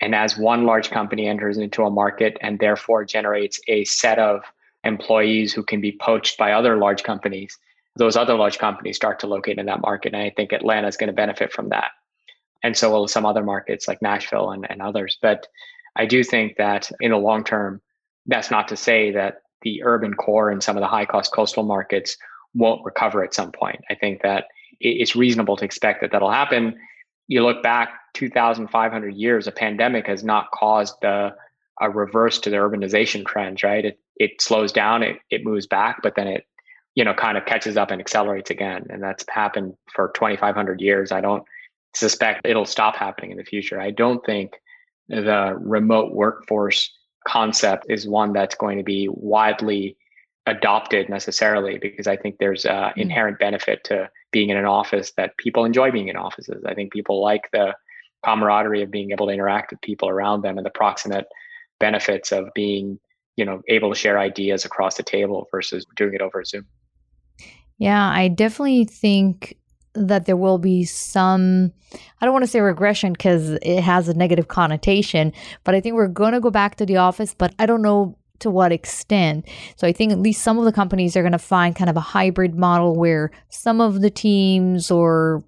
And 0.00 0.14
as 0.14 0.38
one 0.38 0.64
large 0.64 0.90
company 0.90 1.26
enters 1.26 1.58
into 1.58 1.84
a 1.84 1.90
market 1.90 2.36
and 2.40 2.58
therefore 2.58 3.04
generates 3.04 3.60
a 3.68 3.84
set 3.84 4.18
of 4.18 4.42
employees 4.84 5.52
who 5.52 5.62
can 5.62 5.80
be 5.80 5.92
poached 5.92 6.38
by 6.38 6.52
other 6.52 6.76
large 6.76 7.02
companies, 7.02 7.58
those 7.96 8.16
other 8.16 8.34
large 8.34 8.58
companies 8.58 8.96
start 8.96 9.18
to 9.20 9.26
locate 9.26 9.58
in 9.58 9.66
that 9.66 9.82
market. 9.82 10.14
And 10.14 10.22
I 10.22 10.30
think 10.30 10.52
Atlanta 10.52 10.88
is 10.88 10.96
going 10.96 11.08
to 11.08 11.12
benefit 11.12 11.52
from 11.52 11.68
that 11.68 11.90
and 12.62 12.76
so 12.76 12.90
will 12.90 13.08
some 13.08 13.26
other 13.26 13.42
markets 13.42 13.88
like 13.88 14.02
Nashville 14.02 14.50
and, 14.50 14.66
and 14.70 14.82
others. 14.82 15.18
But 15.20 15.46
I 15.96 16.06
do 16.06 16.22
think 16.22 16.56
that 16.56 16.90
in 17.00 17.10
the 17.10 17.16
long 17.16 17.44
term, 17.44 17.80
that's 18.26 18.50
not 18.50 18.68
to 18.68 18.76
say 18.76 19.10
that 19.12 19.42
the 19.62 19.82
urban 19.84 20.14
core 20.14 20.50
and 20.50 20.62
some 20.62 20.76
of 20.76 20.80
the 20.80 20.88
high 20.88 21.06
cost 21.06 21.32
coastal 21.32 21.64
markets 21.64 22.16
won't 22.54 22.84
recover 22.84 23.24
at 23.24 23.34
some 23.34 23.52
point. 23.52 23.80
I 23.90 23.94
think 23.94 24.22
that 24.22 24.46
it's 24.78 25.16
reasonable 25.16 25.56
to 25.56 25.64
expect 25.64 26.00
that 26.00 26.12
that'll 26.12 26.30
happen. 26.30 26.76
You 27.28 27.44
look 27.44 27.62
back 27.62 27.90
2,500 28.14 29.14
years, 29.14 29.46
a 29.46 29.52
pandemic 29.52 30.06
has 30.06 30.24
not 30.24 30.50
caused 30.52 30.94
the, 31.02 31.34
a 31.80 31.90
reverse 31.90 32.38
to 32.40 32.50
the 32.50 32.56
urbanization 32.56 33.24
trends, 33.24 33.62
right? 33.62 33.84
It, 33.84 33.98
it 34.16 34.42
slows 34.42 34.72
down, 34.72 35.02
it, 35.02 35.18
it 35.30 35.44
moves 35.44 35.66
back, 35.66 36.00
but 36.02 36.14
then 36.16 36.26
it, 36.26 36.46
you 36.94 37.04
know, 37.04 37.14
kind 37.14 37.38
of 37.38 37.46
catches 37.46 37.76
up 37.76 37.90
and 37.90 38.00
accelerates 38.00 38.50
again. 38.50 38.86
And 38.90 39.02
that's 39.02 39.24
happened 39.28 39.74
for 39.94 40.10
2,500 40.14 40.80
years. 40.80 41.12
I 41.12 41.20
don't 41.20 41.44
suspect 41.94 42.46
it'll 42.46 42.66
stop 42.66 42.96
happening 42.96 43.30
in 43.30 43.36
the 43.36 43.44
future. 43.44 43.80
I 43.80 43.90
don't 43.90 44.24
think 44.24 44.52
the 45.08 45.56
remote 45.58 46.12
workforce 46.12 46.90
concept 47.26 47.86
is 47.88 48.06
one 48.06 48.32
that's 48.32 48.54
going 48.54 48.78
to 48.78 48.84
be 48.84 49.08
widely 49.10 49.96
adopted 50.46 51.08
necessarily 51.08 51.78
because 51.78 52.06
I 52.06 52.16
think 52.16 52.36
there's 52.38 52.64
an 52.64 52.72
mm. 52.72 52.96
inherent 52.96 53.38
benefit 53.38 53.84
to 53.84 54.08
being 54.32 54.50
in 54.50 54.56
an 54.56 54.64
office 54.64 55.12
that 55.16 55.36
people 55.36 55.64
enjoy 55.64 55.90
being 55.90 56.08
in 56.08 56.16
offices. 56.16 56.64
I 56.66 56.74
think 56.74 56.92
people 56.92 57.22
like 57.22 57.50
the 57.52 57.74
camaraderie 58.24 58.82
of 58.82 58.90
being 58.90 59.12
able 59.12 59.26
to 59.26 59.32
interact 59.32 59.70
with 59.70 59.80
people 59.80 60.08
around 60.08 60.42
them 60.42 60.56
and 60.56 60.66
the 60.66 60.70
proximate 60.70 61.26
benefits 61.78 62.32
of 62.32 62.48
being, 62.54 62.98
you 63.36 63.44
know, 63.44 63.62
able 63.68 63.90
to 63.90 63.98
share 63.98 64.18
ideas 64.18 64.64
across 64.64 64.96
the 64.96 65.02
table 65.02 65.48
versus 65.50 65.86
doing 65.96 66.14
it 66.14 66.20
over 66.20 66.44
Zoom. 66.44 66.66
Yeah, 67.78 68.10
I 68.10 68.28
definitely 68.28 68.84
think 68.84 69.56
that 69.94 70.26
there 70.26 70.36
will 70.36 70.58
be 70.58 70.84
some 70.84 71.72
I 72.20 72.24
don't 72.24 72.32
want 72.32 72.44
to 72.44 72.50
say 72.50 72.60
regression 72.60 73.12
because 73.12 73.50
it 73.50 73.80
has 73.80 74.08
a 74.08 74.14
negative 74.14 74.46
connotation, 74.46 75.32
but 75.64 75.74
I 75.74 75.80
think 75.80 75.96
we're 75.96 76.06
going 76.06 76.32
to 76.32 76.40
go 76.40 76.50
back 76.50 76.76
to 76.76 76.86
the 76.86 76.98
office, 76.98 77.34
but 77.34 77.52
I 77.58 77.66
don't 77.66 77.82
know 77.82 78.16
to 78.40 78.50
what 78.50 78.72
extent. 78.72 79.48
So 79.76 79.86
I 79.86 79.92
think 79.92 80.12
at 80.12 80.18
least 80.18 80.42
some 80.42 80.58
of 80.58 80.64
the 80.64 80.72
companies 80.72 81.16
are 81.16 81.22
going 81.22 81.32
to 81.32 81.38
find 81.38 81.76
kind 81.76 81.90
of 81.90 81.96
a 81.96 82.00
hybrid 82.00 82.54
model 82.54 82.94
where 82.96 83.30
some 83.48 83.80
of 83.80 84.00
the 84.00 84.10
teams 84.10 84.90
or 84.90 85.44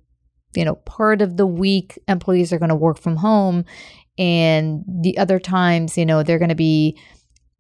you 0.55 0.65
know 0.65 0.75
part 0.75 1.23
of 1.23 1.37
the 1.37 1.47
week 1.47 1.99
employees 2.09 2.53
are 2.53 2.59
going 2.59 2.69
to 2.69 2.75
work 2.75 2.99
from 2.99 3.17
home 3.17 3.65
and 4.19 4.85
the 4.87 5.17
other 5.19 5.39
times, 5.39 5.97
you 5.97 6.05
know, 6.05 6.23
they're 6.23 6.39
going 6.39 6.51
to 6.51 6.55
be 6.55 6.99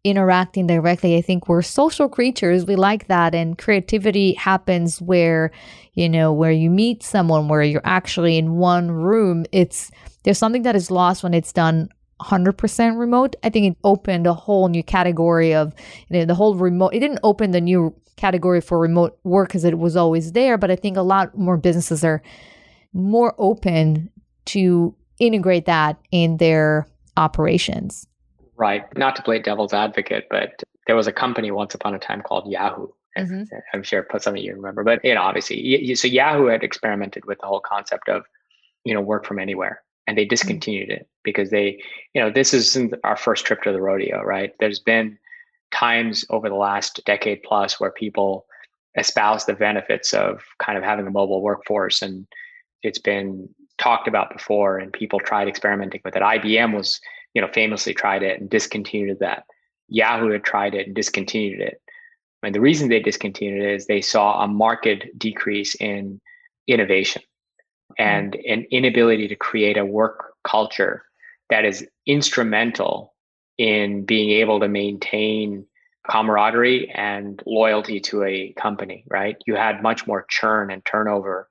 interacting 0.04 0.66
directly. 0.66 1.16
I 1.16 1.22
think 1.22 1.48
we're 1.48 1.62
social 1.62 2.08
creatures. 2.08 2.66
We 2.66 2.76
like 2.76 3.06
that. 3.06 3.34
And 3.34 3.56
creativity 3.56 4.34
happens 4.34 5.00
where, 5.00 5.52
you 5.94 6.08
know, 6.08 6.32
where 6.32 6.50
you 6.50 6.70
meet 6.70 7.02
someone, 7.02 7.48
where 7.48 7.62
you're 7.62 7.80
actually 7.84 8.36
in 8.36 8.56
one 8.56 8.90
room. 8.90 9.46
It's, 9.52 9.90
there's 10.24 10.38
something 10.38 10.62
that 10.62 10.76
is 10.76 10.90
lost 10.90 11.22
when 11.22 11.34
it's 11.34 11.52
done 11.52 11.88
100% 12.22 12.98
remote. 12.98 13.36
I 13.42 13.50
think 13.50 13.72
it 13.72 13.78
opened 13.84 14.26
a 14.26 14.34
whole 14.34 14.68
new 14.68 14.82
category 14.82 15.54
of 15.54 15.74
you 16.08 16.20
know, 16.20 16.24
the 16.24 16.34
whole 16.34 16.54
remote. 16.54 16.94
It 16.94 17.00
didn't 17.00 17.20
open 17.22 17.50
the 17.50 17.60
new 17.60 17.94
category 18.16 18.60
for 18.60 18.78
remote 18.78 19.18
work 19.24 19.48
because 19.48 19.64
it 19.64 19.78
was 19.78 19.96
always 19.96 20.32
there, 20.32 20.56
but 20.56 20.70
I 20.70 20.76
think 20.76 20.96
a 20.96 21.02
lot 21.02 21.36
more 21.36 21.56
businesses 21.56 22.04
are 22.04 22.22
more 22.92 23.34
open 23.38 24.10
to 24.46 24.94
integrate 25.18 25.66
that 25.66 25.98
in 26.10 26.36
their 26.36 26.86
operations. 27.16 28.06
Right. 28.56 28.84
Not 28.96 29.16
to 29.16 29.22
play 29.22 29.38
devil's 29.38 29.72
advocate, 29.72 30.26
but 30.30 30.62
there 30.86 30.96
was 30.96 31.06
a 31.06 31.12
company 31.12 31.50
once 31.50 31.74
upon 31.74 31.94
a 31.94 31.98
time 31.98 32.22
called 32.22 32.50
Yahoo. 32.50 32.88
Mm-hmm. 33.16 33.42
I'm 33.74 33.82
sure 33.82 34.06
some 34.18 34.36
of 34.36 34.42
you 34.42 34.54
remember, 34.54 34.84
but 34.84 35.04
you 35.04 35.14
know, 35.14 35.22
obviously, 35.22 35.94
so 35.94 36.08
Yahoo 36.08 36.46
had 36.46 36.62
experimented 36.62 37.24
with 37.26 37.38
the 37.40 37.46
whole 37.46 37.60
concept 37.60 38.08
of, 38.08 38.24
you 38.84 38.94
know, 38.94 39.00
work 39.00 39.26
from 39.26 39.38
anywhere, 39.38 39.82
and 40.06 40.16
they 40.16 40.22
mm-hmm. 40.22 40.30
discontinued 40.30 40.90
it 40.90 41.08
because 41.22 41.50
they, 41.50 41.80
you 42.14 42.20
know, 42.20 42.30
this 42.30 42.54
isn't 42.54 42.94
our 43.04 43.16
first 43.16 43.46
trip 43.46 43.62
to 43.62 43.72
the 43.72 43.80
rodeo, 43.80 44.22
right? 44.22 44.52
There's 44.60 44.80
been 44.80 45.18
times 45.72 46.24
over 46.30 46.48
the 46.48 46.54
last 46.54 47.00
decade 47.06 47.42
plus 47.42 47.80
where 47.80 47.90
people 47.90 48.46
espouse 48.98 49.46
the 49.46 49.54
benefits 49.54 50.12
of 50.12 50.42
kind 50.58 50.76
of 50.76 50.84
having 50.84 51.06
a 51.06 51.10
mobile 51.10 51.42
workforce, 51.42 52.02
and 52.02 52.26
it's 52.82 52.98
been 52.98 53.48
talked 53.78 54.06
about 54.06 54.32
before, 54.32 54.78
and 54.78 54.92
people 54.92 55.18
tried 55.18 55.48
experimenting 55.48 56.00
with 56.04 56.14
it. 56.14 56.22
IBM 56.22 56.76
was, 56.76 57.00
you 57.34 57.40
know, 57.40 57.48
famously 57.48 57.94
tried 57.94 58.22
it 58.22 58.40
and 58.40 58.50
discontinued 58.50 59.18
that. 59.20 59.44
Yahoo 59.88 60.30
had 60.30 60.44
tried 60.44 60.74
it 60.74 60.86
and 60.86 60.94
discontinued 60.96 61.60
it. 61.60 61.80
And 62.42 62.54
the 62.54 62.60
reason 62.60 62.88
they 62.88 63.00
discontinued 63.00 63.62
it 63.62 63.74
is 63.74 63.86
they 63.86 64.00
saw 64.00 64.42
a 64.42 64.48
marked 64.48 64.88
decrease 65.16 65.74
in 65.76 66.20
innovation. 66.66 67.22
Mm-hmm. 67.98 68.02
and 68.02 68.34
an 68.34 68.66
inability 68.70 69.28
to 69.28 69.36
create 69.36 69.76
a 69.76 69.84
work 69.84 70.34
culture 70.44 71.04
that 71.50 71.64
is 71.64 71.86
instrumental 72.06 73.14
in 73.58 74.04
being 74.04 74.30
able 74.30 74.60
to 74.60 74.68
maintain 74.68 75.66
camaraderie 76.10 76.90
and 76.90 77.42
loyalty 77.46 78.00
to 78.00 78.24
a 78.24 78.52
company, 78.54 79.04
right? 79.08 79.36
You 79.46 79.54
had 79.54 79.82
much 79.82 80.06
more 80.06 80.26
churn 80.28 80.70
and 80.70 80.84
turnover 80.84 81.48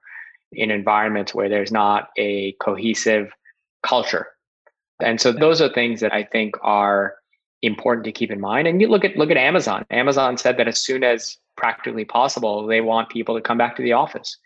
in 0.52 0.72
environments 0.72 1.34
where 1.34 1.48
there's 1.48 1.72
not 1.72 2.10
a 2.18 2.54
cohesive 2.54 3.32
culture. 3.84 4.28
And 5.02 5.22
so 5.22 5.32
those 5.32 5.62
are 5.62 5.70
things 5.70 6.02
that 6.02 6.14
I 6.14 6.24
think 6.24 6.56
are 6.62 7.16
important 7.62 8.06
to 8.06 8.12
keep 8.12 8.32
in 8.32 8.42
mind. 8.42 8.68
And 8.68 8.82
you 8.82 8.88
look 8.88 9.06
at 9.06 9.16
look 9.16 9.32
at 9.32 9.38
Amazon. 9.38 9.86
Amazon 9.90 10.38
said 10.38 10.58
that 10.58 10.68
as 10.68 10.80
soon 10.80 11.04
as 11.04 11.38
practically 11.56 12.06
possible, 12.06 12.66
they 12.66 12.82
want 12.82 13.10
people 13.10 13.36
to 13.36 13.42
come 13.42 13.58
back 13.58 13.76
to 13.78 13.84
the 13.84 13.94
office. 13.94 14.38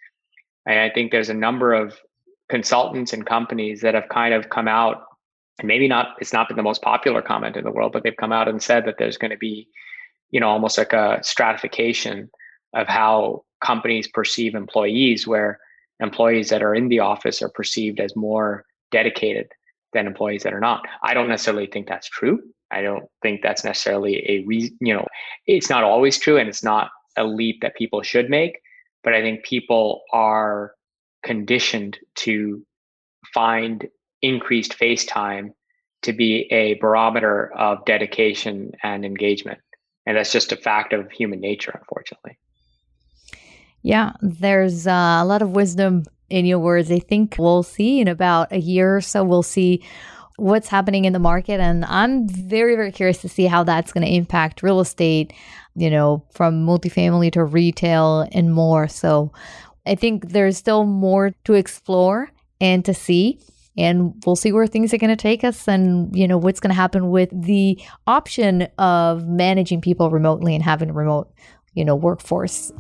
And 0.66 0.80
I 0.80 0.90
think 0.90 1.12
there's 1.12 1.30
a 1.30 1.34
number 1.34 1.74
of 1.74 1.96
consultants 2.50 3.14
and 3.14 3.26
companies 3.26 3.82
that 3.82 3.94
have 3.94 4.10
kind 4.10 4.34
of 4.34 4.50
come 4.50 4.68
out, 4.68 5.04
and 5.60 5.68
maybe 5.68 5.88
not 5.88 6.16
it's 6.20 6.34
not 6.34 6.48
been 6.48 6.58
the 6.58 6.64
most 6.64 6.82
popular 6.82 7.22
comment 7.22 7.56
in 7.56 7.64
the 7.64 7.72
world, 7.72 7.92
but 7.94 8.04
they've 8.04 8.16
come 8.18 8.32
out 8.32 8.48
and 8.48 8.62
said 8.62 8.86
that 8.86 8.96
there's 8.98 9.18
going 9.18 9.32
to 9.32 9.38
be, 9.38 9.68
you 10.32 10.40
know, 10.40 10.50
almost 10.50 10.78
like 10.78 10.94
a 10.94 11.20
stratification 11.22 12.30
of 12.74 12.88
how 12.88 13.44
companies 13.62 14.08
perceive 14.08 14.54
employees, 14.54 15.26
where 15.26 15.60
employees 16.00 16.50
that 16.50 16.62
are 16.62 16.76
in 16.76 16.90
the 16.90 17.00
office 17.00 17.42
are 17.42 17.50
perceived 17.50 18.00
as 18.00 18.16
more 18.16 18.66
dedicated 18.92 19.48
than 19.94 20.08
employees 20.08 20.44
that 20.44 20.54
are 20.54 20.60
not. 20.60 20.86
I 21.04 21.14
don't 21.14 21.30
necessarily 21.30 21.68
think 21.68 21.88
that's 21.88 22.10
true. 22.10 22.42
I 22.72 22.82
don't 22.82 23.06
think 23.22 23.42
that's 23.42 23.64
necessarily 23.64 24.30
a 24.30 24.44
reason, 24.46 24.78
you 24.82 24.94
know, 24.94 25.08
it's 25.48 25.70
not 25.70 25.84
always 25.84 26.18
true 26.18 26.38
and 26.38 26.50
it's 26.50 26.64
not 26.64 26.90
a 27.16 27.24
leap 27.24 27.62
that 27.62 27.76
people 27.76 28.02
should 28.02 28.30
make. 28.30 28.60
But 29.06 29.14
I 29.14 29.22
think 29.22 29.46
people 29.46 30.02
are 30.12 30.74
conditioned 31.24 31.98
to 32.16 32.66
find 33.34 33.88
increased 34.22 34.74
face 34.74 35.06
time 35.06 35.54
to 36.02 36.12
be 36.12 36.48
a 36.52 36.74
barometer 36.76 37.52
of 37.56 37.86
dedication 37.86 38.72
and 38.84 39.06
engagement. 39.06 39.60
And 40.06 40.18
that's 40.18 40.32
just 40.32 40.52
a 40.52 40.58
fact 40.58 40.94
of 40.94 41.10
human 41.12 41.40
nature, 41.40 41.72
unfortunately. 41.80 42.38
Yeah, 43.82 44.14
there's 44.22 44.88
uh, 44.88 45.20
a 45.22 45.26
lot 45.26 45.42
of 45.42 45.52
wisdom 45.52 46.04
in 46.30 46.46
your 46.46 46.60
words. 46.60 46.92
I 46.92 47.00
think 47.00 47.36
we'll 47.38 47.64
see 47.64 48.02
in 48.02 48.08
about 48.08 48.52
a 48.52 48.60
year 48.60 48.98
or 48.98 49.02
so, 49.02 49.24
we'll 49.24 49.44
see 49.44 49.84
what's 50.38 50.68
happening 50.68 51.06
in 51.06 51.14
the 51.14 51.20
market. 51.20 51.60
And 51.60 51.86
I'm 51.86 52.28
very, 52.28 52.76
very 52.76 52.92
curious 52.92 53.20
to 53.20 53.30
see 53.30 53.46
how 53.46 53.64
that's 53.64 53.94
going 53.94 54.06
to 54.06 54.14
impact 54.14 54.64
real 54.64 54.80
estate, 54.80 55.34
you 55.76 55.90
know, 55.90 56.26
from 56.32 56.66
multifamily 56.66 57.32
to 57.34 57.44
retail 57.44 58.28
and 58.32 58.54
more. 58.54 58.88
So 58.88 59.32
I 59.86 59.96
think 59.96 60.30
there's 60.30 60.58
still 60.58 60.86
more 60.86 61.32
to 61.44 61.54
explore 61.54 62.32
and 62.60 62.84
to 62.86 62.94
see. 62.94 63.40
And 63.78 64.14
we'll 64.26 64.38
see 64.38 64.54
where 64.54 64.68
things 64.68 64.94
are 64.94 64.98
going 64.98 65.10
to 65.10 65.22
take 65.22 65.44
us 65.44 65.68
and, 65.68 66.16
you 66.16 66.30
know, 66.30 66.38
what's 66.38 66.62
going 66.62 66.70
to 66.70 66.76
happen 66.76 67.10
with 67.10 67.30
the 67.34 67.78
option 68.08 68.70
of 68.78 69.28
managing 69.28 69.82
people 69.82 70.10
remotely 70.10 70.56
and 70.56 70.64
having 70.64 70.90
a 70.90 70.94
remote, 70.94 71.30
you 71.74 71.84
know, 71.84 71.96
workforce. 71.96 72.72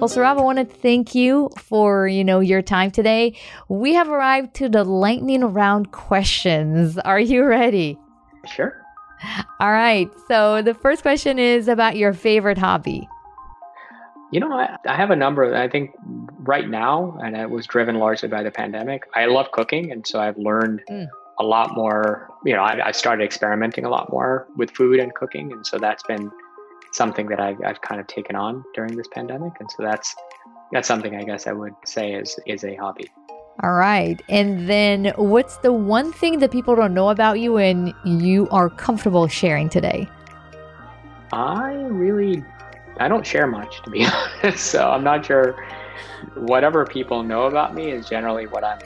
Well, 0.00 0.08
Sourav, 0.08 0.38
I 0.38 0.42
want 0.42 0.58
to 0.58 0.64
thank 0.64 1.16
you 1.16 1.50
for, 1.58 2.06
you 2.06 2.22
know, 2.22 2.38
your 2.38 2.62
time 2.62 2.92
today. 2.92 3.34
We 3.68 3.94
have 3.94 4.08
arrived 4.08 4.54
to 4.54 4.68
the 4.68 4.84
lightning 4.84 5.44
round 5.44 5.90
questions. 5.90 6.98
Are 6.98 7.18
you 7.18 7.44
ready? 7.44 7.98
Sure. 8.46 8.80
All 9.58 9.72
right. 9.72 10.08
So 10.28 10.62
the 10.62 10.72
first 10.72 11.02
question 11.02 11.40
is 11.40 11.66
about 11.66 11.96
your 11.96 12.12
favorite 12.12 12.58
hobby. 12.58 13.08
You 14.30 14.38
know, 14.38 14.52
I, 14.52 14.76
I 14.86 14.94
have 14.94 15.10
a 15.10 15.16
number 15.16 15.42
of, 15.42 15.52
I 15.52 15.68
think 15.68 15.90
right 16.42 16.68
now, 16.68 17.18
and 17.20 17.36
it 17.36 17.50
was 17.50 17.66
driven 17.66 17.96
largely 17.96 18.28
by 18.28 18.44
the 18.44 18.52
pandemic, 18.52 19.02
I 19.16 19.26
love 19.26 19.50
cooking. 19.50 19.90
And 19.90 20.06
so 20.06 20.20
I've 20.20 20.38
learned 20.38 20.80
mm. 20.88 21.08
a 21.40 21.44
lot 21.44 21.74
more, 21.74 22.30
you 22.44 22.54
know, 22.54 22.62
I, 22.62 22.86
I 22.86 22.92
started 22.92 23.24
experimenting 23.24 23.84
a 23.84 23.90
lot 23.90 24.12
more 24.12 24.46
with 24.56 24.70
food 24.70 25.00
and 25.00 25.12
cooking. 25.16 25.50
And 25.50 25.66
so 25.66 25.76
that's 25.76 26.04
been 26.04 26.30
something 26.92 27.26
that 27.28 27.40
I've, 27.40 27.58
I've 27.64 27.80
kind 27.80 28.00
of 28.00 28.06
taken 28.06 28.36
on 28.36 28.64
during 28.74 28.96
this 28.96 29.06
pandemic. 29.08 29.52
And 29.60 29.70
so 29.70 29.82
that's 29.82 30.14
that's 30.72 30.86
something 30.86 31.16
I 31.16 31.24
guess 31.24 31.46
I 31.46 31.52
would 31.52 31.74
say 31.84 32.12
is 32.12 32.38
is 32.46 32.64
a 32.64 32.74
hobby. 32.76 33.10
All 33.62 33.72
right. 33.72 34.22
And 34.28 34.68
then 34.68 35.12
what's 35.16 35.56
the 35.58 35.72
one 35.72 36.12
thing 36.12 36.38
that 36.38 36.52
people 36.52 36.76
don't 36.76 36.94
know 36.94 37.08
about 37.08 37.40
you 37.40 37.56
and 37.56 37.92
you 38.04 38.48
are 38.50 38.70
comfortable 38.70 39.26
sharing 39.26 39.68
today? 39.68 40.08
I 41.32 41.74
really 41.88 42.44
I 42.98 43.08
don't 43.08 43.26
share 43.26 43.46
much 43.46 43.82
to 43.82 43.90
be 43.90 44.06
honest. 44.42 44.66
So 44.66 44.88
I'm 44.88 45.04
not 45.04 45.26
sure 45.26 45.56
whatever 46.34 46.84
people 46.84 47.22
know 47.22 47.44
about 47.44 47.74
me 47.74 47.90
is 47.90 48.08
generally 48.08 48.46
what 48.46 48.64
I'm 48.64 48.78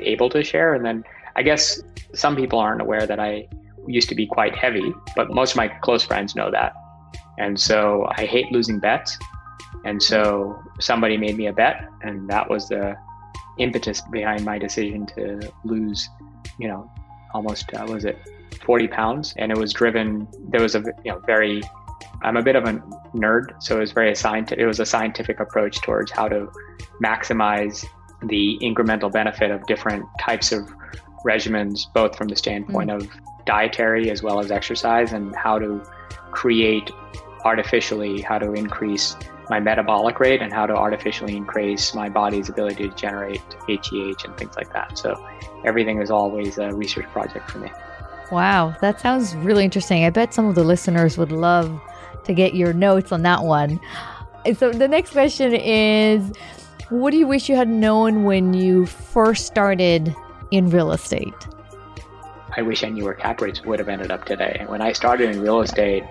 able 0.00 0.30
to 0.30 0.42
share 0.42 0.74
and 0.74 0.84
then 0.84 1.04
I 1.36 1.42
guess 1.42 1.82
some 2.14 2.36
people 2.36 2.58
aren't 2.58 2.80
aware 2.80 3.06
that 3.06 3.20
I 3.20 3.48
used 3.86 4.08
to 4.08 4.14
be 4.14 4.26
quite 4.26 4.54
heavy, 4.54 4.92
but 5.16 5.30
most 5.30 5.52
of 5.52 5.56
my 5.56 5.68
close 5.68 6.04
friends 6.04 6.34
know 6.34 6.50
that. 6.50 6.74
And 7.38 7.58
so 7.58 8.06
I 8.16 8.26
hate 8.26 8.52
losing 8.52 8.78
bets. 8.78 9.18
And 9.84 10.02
so 10.02 10.62
somebody 10.78 11.16
made 11.16 11.36
me 11.36 11.46
a 11.46 11.52
bet, 11.52 11.88
and 12.02 12.28
that 12.28 12.48
was 12.48 12.68
the 12.68 12.96
impetus 13.58 14.00
behind 14.10 14.44
my 14.44 14.58
decision 14.58 15.06
to 15.06 15.52
lose, 15.64 16.08
you 16.58 16.68
know, 16.68 16.90
almost, 17.32 17.72
uh, 17.74 17.86
was 17.88 18.04
it 18.04 18.18
40 18.64 18.88
pounds? 18.88 19.34
And 19.38 19.50
it 19.50 19.56
was 19.56 19.72
driven, 19.72 20.28
there 20.48 20.60
was 20.60 20.74
a, 20.74 20.82
you 21.04 21.12
know, 21.12 21.18
very, 21.20 21.62
I'm 22.22 22.36
a 22.36 22.42
bit 22.42 22.56
of 22.56 22.64
a 22.64 22.74
nerd. 23.14 23.62
So 23.62 23.76
it 23.76 23.80
was 23.80 23.92
very 23.92 24.14
scientific, 24.14 24.62
it 24.62 24.66
was 24.66 24.80
a 24.80 24.86
scientific 24.86 25.40
approach 25.40 25.80
towards 25.80 26.10
how 26.10 26.28
to 26.28 26.50
maximize 27.02 27.84
the 28.24 28.58
incremental 28.60 29.10
benefit 29.10 29.50
of 29.50 29.66
different 29.66 30.04
types 30.20 30.52
of 30.52 30.70
regimens, 31.24 31.80
both 31.94 32.16
from 32.16 32.28
the 32.28 32.36
standpoint 32.36 32.90
mm-hmm. 32.90 33.02
of 33.02 33.44
dietary 33.46 34.10
as 34.10 34.22
well 34.22 34.40
as 34.40 34.50
exercise, 34.50 35.12
and 35.12 35.34
how 35.34 35.58
to 35.58 35.82
create 36.30 36.90
artificially 37.44 38.20
how 38.20 38.38
to 38.38 38.52
increase 38.52 39.16
my 39.48 39.58
metabolic 39.58 40.20
rate 40.20 40.40
and 40.40 40.52
how 40.52 40.64
to 40.66 40.74
artificially 40.74 41.36
increase 41.36 41.94
my 41.94 42.08
body's 42.08 42.48
ability 42.48 42.88
to 42.88 42.94
generate 42.94 43.42
HGH 43.68 44.24
and 44.24 44.36
things 44.36 44.56
like 44.56 44.72
that. 44.72 44.96
So 44.96 45.22
everything 45.64 46.00
is 46.00 46.10
always 46.10 46.58
a 46.58 46.72
research 46.72 47.06
project 47.06 47.50
for 47.50 47.58
me. 47.58 47.70
Wow, 48.30 48.76
that 48.80 49.00
sounds 49.00 49.34
really 49.36 49.64
interesting. 49.64 50.04
I 50.04 50.10
bet 50.10 50.32
some 50.32 50.46
of 50.46 50.54
the 50.54 50.62
listeners 50.62 51.18
would 51.18 51.32
love 51.32 51.80
to 52.24 52.32
get 52.32 52.54
your 52.54 52.72
notes 52.72 53.10
on 53.10 53.22
that 53.22 53.42
one. 53.42 53.80
So 54.56 54.70
the 54.72 54.86
next 54.86 55.10
question 55.10 55.52
is 55.52 56.32
what 56.90 57.10
do 57.10 57.16
you 57.16 57.26
wish 57.26 57.48
you 57.48 57.56
had 57.56 57.68
known 57.68 58.24
when 58.24 58.54
you 58.54 58.86
first 58.86 59.46
started 59.46 60.14
in 60.50 60.70
real 60.70 60.92
estate? 60.92 61.34
I 62.56 62.62
wish 62.62 62.82
I 62.82 62.88
knew 62.88 63.04
where 63.04 63.14
cap 63.14 63.40
rates 63.40 63.64
would 63.64 63.78
have 63.78 63.88
ended 63.88 64.10
up 64.10 64.24
today. 64.24 64.64
When 64.66 64.80
I 64.80 64.92
started 64.92 65.30
in 65.30 65.40
real 65.40 65.60
estate, 65.60 66.04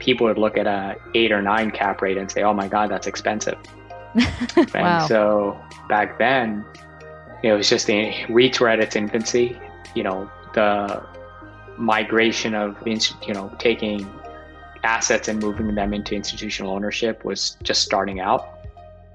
people 0.00 0.26
would 0.26 0.38
look 0.38 0.58
at 0.58 0.66
a 0.66 0.96
eight 1.14 1.30
or 1.30 1.40
nine 1.40 1.70
cap 1.70 2.02
rate 2.02 2.16
and 2.16 2.30
say, 2.30 2.42
"Oh 2.42 2.52
my 2.52 2.68
God, 2.68 2.90
that's 2.90 3.06
expensive." 3.06 3.58
and 4.56 4.72
wow. 4.74 5.06
so 5.06 5.60
back 5.88 6.18
then, 6.18 6.64
it 7.42 7.52
was 7.52 7.68
just 7.68 7.86
the 7.86 8.12
REITs 8.28 8.58
were 8.58 8.68
at 8.68 8.80
its 8.80 8.96
infancy. 8.96 9.56
You 9.94 10.02
know, 10.02 10.30
the 10.54 11.02
migration 11.76 12.54
of 12.54 12.76
you 12.86 13.34
know 13.34 13.54
taking 13.58 14.10
assets 14.82 15.28
and 15.28 15.40
moving 15.40 15.74
them 15.74 15.92
into 15.92 16.14
institutional 16.14 16.72
ownership 16.72 17.24
was 17.24 17.56
just 17.62 17.82
starting 17.82 18.20
out. 18.20 18.60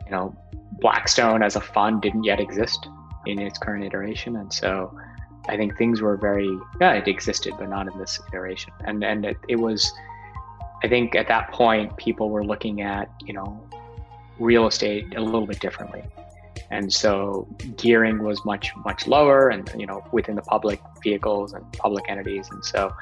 You 0.05 0.11
know, 0.11 0.35
Blackstone 0.79 1.41
as 1.43 1.55
a 1.55 1.61
fund 1.61 2.01
didn't 2.01 2.23
yet 2.23 2.39
exist 2.39 2.87
in 3.25 3.39
its 3.39 3.57
current 3.57 3.83
iteration, 3.83 4.35
and 4.35 4.51
so 4.53 4.95
I 5.47 5.57
think 5.57 5.77
things 5.77 6.01
were 6.01 6.17
very 6.17 6.49
yeah 6.79 6.93
it 6.93 7.07
existed, 7.07 7.53
but 7.57 7.69
not 7.69 7.87
in 7.91 7.97
this 7.97 8.19
iteration, 8.31 8.73
and 8.85 9.03
and 9.03 9.25
it, 9.25 9.37
it 9.47 9.57
was. 9.57 9.91
I 10.85 10.87
think 10.87 11.15
at 11.15 11.27
that 11.29 11.51
point, 11.51 11.97
people 11.97 12.29
were 12.29 12.45
looking 12.45 12.81
at 12.81 13.09
you 13.25 13.33
know 13.33 13.59
real 14.39 14.67
estate 14.67 15.15
a 15.15 15.21
little 15.21 15.47
bit 15.47 15.59
differently. 15.59 16.03
And 16.69 16.93
so 16.93 17.47
gearing 17.75 18.21
was 18.21 18.45
much 18.45 18.71
much 18.85 19.07
lower 19.07 19.49
and 19.49 19.67
you 19.75 19.87
know 19.87 20.05
within 20.11 20.35
the 20.35 20.43
public 20.43 20.79
vehicles 21.03 21.53
and 21.53 21.63
public 21.73 22.05
entities. 22.07 22.49
And 22.51 22.63
so 22.63 22.93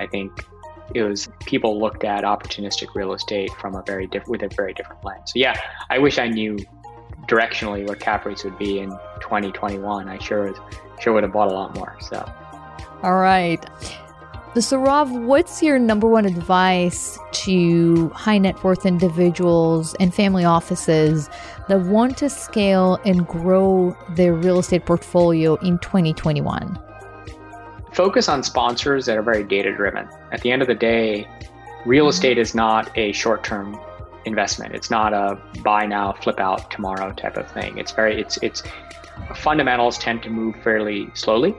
i 0.00 0.06
think 0.06 0.30
it 0.94 1.02
was 1.02 1.28
people 1.46 1.80
looked 1.80 2.04
at 2.04 2.22
opportunistic 2.22 2.94
real 2.94 3.12
estate 3.12 3.50
from 3.60 3.74
a 3.74 3.82
very 3.82 4.06
different 4.06 4.30
with 4.30 4.42
a 4.42 4.54
very 4.54 4.72
different 4.72 5.04
lens. 5.04 5.32
So 5.32 5.38
yeah 5.40 5.58
i 5.90 5.98
wish 5.98 6.18
i 6.18 6.28
knew 6.28 6.56
directionally 7.26 7.86
what 7.88 7.98
cap 7.98 8.24
rates 8.24 8.44
would 8.44 8.58
be 8.58 8.78
in 8.78 8.90
2021 9.20 10.08
i 10.08 10.18
sure 10.18 10.54
sure 11.00 11.12
would 11.12 11.24
have 11.24 11.32
bought 11.32 11.50
a 11.50 11.54
lot 11.54 11.74
more 11.74 11.96
so. 12.00 12.18
All 13.02 13.16
right 13.16 13.64
the 14.54 14.60
Sourav, 14.60 15.10
what's 15.24 15.62
your 15.62 15.78
number 15.78 16.06
one 16.06 16.26
advice 16.26 17.18
to 17.32 18.10
high 18.10 18.36
net 18.36 18.62
worth 18.62 18.84
individuals 18.84 19.94
and 19.98 20.14
family 20.14 20.44
offices 20.44 21.30
that 21.68 21.80
want 21.82 22.18
to 22.18 22.28
scale 22.28 22.98
and 23.06 23.26
grow 23.26 23.96
their 24.10 24.34
real 24.34 24.58
estate 24.58 24.84
portfolio 24.84 25.54
in 25.56 25.78
2021? 25.78 26.78
Focus 27.94 28.28
on 28.28 28.42
sponsors 28.42 29.06
that 29.06 29.16
are 29.16 29.22
very 29.22 29.42
data 29.42 29.74
driven. 29.74 30.06
At 30.32 30.42
the 30.42 30.52
end 30.52 30.60
of 30.60 30.68
the 30.68 30.74
day, 30.74 31.26
real 31.86 32.04
mm-hmm. 32.04 32.10
estate 32.10 32.36
is 32.36 32.54
not 32.54 32.90
a 32.98 33.12
short 33.12 33.44
term 33.44 33.80
investment. 34.26 34.74
It's 34.74 34.90
not 34.90 35.14
a 35.14 35.40
buy 35.62 35.86
now, 35.86 36.12
flip 36.12 36.38
out 36.38 36.70
tomorrow 36.70 37.12
type 37.12 37.38
of 37.38 37.50
thing. 37.50 37.78
It's 37.78 37.92
very, 37.92 38.20
it's, 38.20 38.38
it's, 38.42 38.62
fundamentals 39.34 39.98
tend 39.98 40.22
to 40.22 40.30
move 40.30 40.56
fairly 40.62 41.10
slowly 41.14 41.54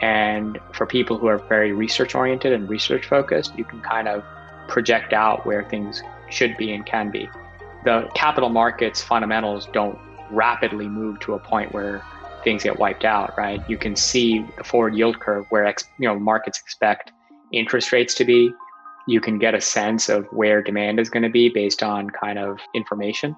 and 0.00 0.58
for 0.72 0.86
people 0.86 1.18
who 1.18 1.26
are 1.26 1.38
very 1.38 1.72
research 1.72 2.14
oriented 2.14 2.52
and 2.52 2.68
research 2.68 3.06
focused, 3.06 3.56
you 3.56 3.64
can 3.64 3.80
kind 3.80 4.08
of 4.08 4.24
project 4.68 5.12
out 5.12 5.46
where 5.46 5.64
things 5.64 6.02
should 6.30 6.56
be 6.56 6.72
and 6.72 6.84
can 6.86 7.10
be. 7.10 7.28
The 7.84 8.08
capital 8.14 8.48
markets 8.48 9.02
fundamentals 9.02 9.68
don't 9.72 9.98
rapidly 10.30 10.88
move 10.88 11.20
to 11.20 11.34
a 11.34 11.38
point 11.38 11.72
where 11.72 12.02
things 12.42 12.62
get 12.62 12.78
wiped 12.78 13.04
out, 13.04 13.36
right? 13.36 13.62
You 13.68 13.78
can 13.78 13.96
see 13.96 14.44
the 14.56 14.64
forward 14.64 14.94
yield 14.94 15.20
curve 15.20 15.46
where 15.50 15.66
you 15.98 16.08
know 16.08 16.18
markets 16.18 16.60
expect 16.60 17.12
interest 17.52 17.92
rates 17.92 18.14
to 18.14 18.24
be. 18.24 18.52
You 19.06 19.20
can 19.20 19.38
get 19.38 19.54
a 19.54 19.60
sense 19.60 20.08
of 20.08 20.26
where 20.26 20.62
demand 20.62 20.98
is 20.98 21.10
going 21.10 21.22
to 21.22 21.28
be 21.28 21.50
based 21.50 21.82
on 21.82 22.08
kind 22.10 22.38
of 22.38 22.58
information. 22.74 23.36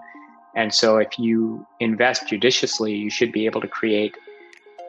And 0.54 0.72
so 0.72 0.96
if 0.96 1.18
you 1.18 1.66
invest 1.80 2.28
judiciously, 2.28 2.94
you 2.94 3.10
should 3.10 3.30
be 3.30 3.46
able 3.46 3.60
to 3.60 3.68
create 3.68 4.14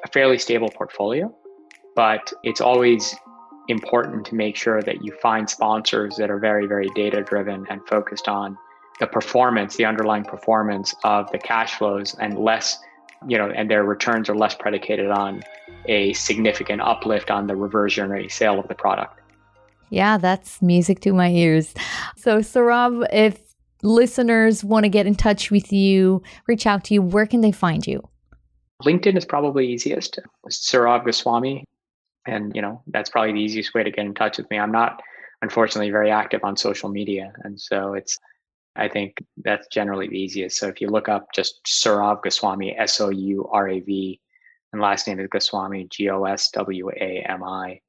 a 0.04 0.08
fairly 0.08 0.38
stable 0.38 0.70
portfolio 0.70 1.34
but 1.98 2.32
it's 2.44 2.62
always 2.62 3.16
important 3.70 4.24
to 4.28 4.36
make 4.36 4.56
sure 4.56 4.84
that 4.84 5.04
you 5.04 5.12
find 5.20 5.50
sponsors 5.50 6.16
that 6.18 6.30
are 6.30 6.38
very, 6.38 6.68
very 6.68 6.88
data 6.96 7.24
driven 7.24 7.66
and 7.72 7.82
focused 7.88 8.30
on 8.30 8.56
the 9.00 9.08
performance, 9.08 9.76
the 9.78 9.86
underlying 9.86 10.24
performance 10.24 10.94
of 11.04 11.30
the 11.32 11.40
cash 11.40 11.74
flows 11.74 12.16
and 12.22 12.38
less, 12.38 12.78
you 13.28 13.36
know, 13.36 13.50
and 13.50 13.70
their 13.70 13.84
returns 13.84 14.30
are 14.30 14.36
less 14.36 14.54
predicated 14.54 15.10
on 15.10 15.42
a 15.88 16.14
significant 16.14 16.82
uplift 16.82 17.32
on 17.32 17.48
the 17.48 17.56
reversionary 17.56 18.30
sale 18.30 18.60
of 18.60 18.68
the 18.68 18.76
product. 18.76 19.20
Yeah, 19.90 20.20
that's 20.20 20.62
music 20.62 21.00
to 21.00 21.14
my 21.14 21.30
ears. 21.32 21.74
So, 22.16 22.40
Sourav, 22.40 23.08
if 23.12 23.42
listeners 23.82 24.64
want 24.64 24.84
to 24.84 24.90
get 24.90 25.08
in 25.08 25.16
touch 25.16 25.50
with 25.50 25.74
you, 25.74 26.22
reach 26.46 26.68
out 26.68 26.84
to 26.86 26.94
you, 26.94 27.02
where 27.02 27.26
can 27.26 27.42
they 27.42 27.52
find 27.52 27.88
you? 27.88 28.08
LinkedIn 28.84 29.18
is 29.18 29.26
probably 29.26 29.66
easiest. 29.66 30.20
Sourav 30.48 31.04
Goswami, 31.04 31.64
and 32.28 32.56
you 32.56 32.62
know 32.62 32.82
that's 32.88 33.10
probably 33.10 33.34
the 33.34 33.40
easiest 33.42 33.74
way 33.74 33.84
to 33.84 33.92
get 33.92 34.06
in 34.06 34.14
touch 34.14 34.38
with 34.38 34.50
me. 34.50 34.60
I'm 34.60 34.72
not 34.72 35.02
unfortunately 35.42 35.92
very 35.92 36.12
active 36.12 36.44
on 36.44 36.58
social 36.58 36.90
media. 36.90 37.34
And 37.44 37.60
so 37.60 37.94
it's 37.94 38.20
i 38.76 38.88
think 38.88 39.18
that's 39.44 39.68
generally 39.68 40.08
the 40.08 40.20
easiest. 40.20 40.58
So 40.58 40.68
if 40.68 40.82
you 40.82 40.90
look 40.90 41.10
up 41.10 41.28
just 41.34 41.64
Sourav 41.66 42.22
Goswami 42.24 42.76
s-o-u-r-a-v 42.78 44.22
and 44.74 44.82
last 44.82 45.08
name 45.08 45.20
is 45.20 45.28
Goswami 45.30 45.88
g-o-s-w-a-m-i 45.90 47.82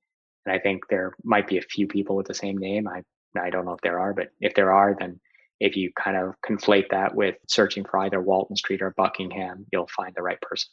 and 0.46 0.55
i 0.55 0.59
think 0.59 0.88
there 0.88 1.14
might 1.24 1.46
be 1.46 1.59
a 1.59 1.62
few 1.62 1.87
people 1.87 2.16
with 2.16 2.27
the 2.27 2.35
same 2.35 2.57
name. 2.57 2.88
I 2.88 3.03
i 3.38 3.51
don't 3.51 3.66
know 3.66 3.74
if 3.74 3.81
there 3.83 4.01
are 4.01 4.14
but 4.14 4.29
if 4.40 4.55
there 4.55 4.72
are 4.72 4.96
then 4.98 5.20
if 5.61 5.77
you 5.77 5.90
kind 6.05 6.16
of 6.16 6.35
conflate 6.48 6.88
that 6.90 7.14
with 7.14 7.37
searching 7.48 7.85
for 7.85 7.98
either 7.98 8.20
walton 8.20 8.57
street 8.57 8.81
or 8.81 8.94
buckingham 8.96 9.66
you'll 9.72 9.88
find 9.88 10.14
the 10.14 10.22
right 10.22 10.40
person 10.40 10.70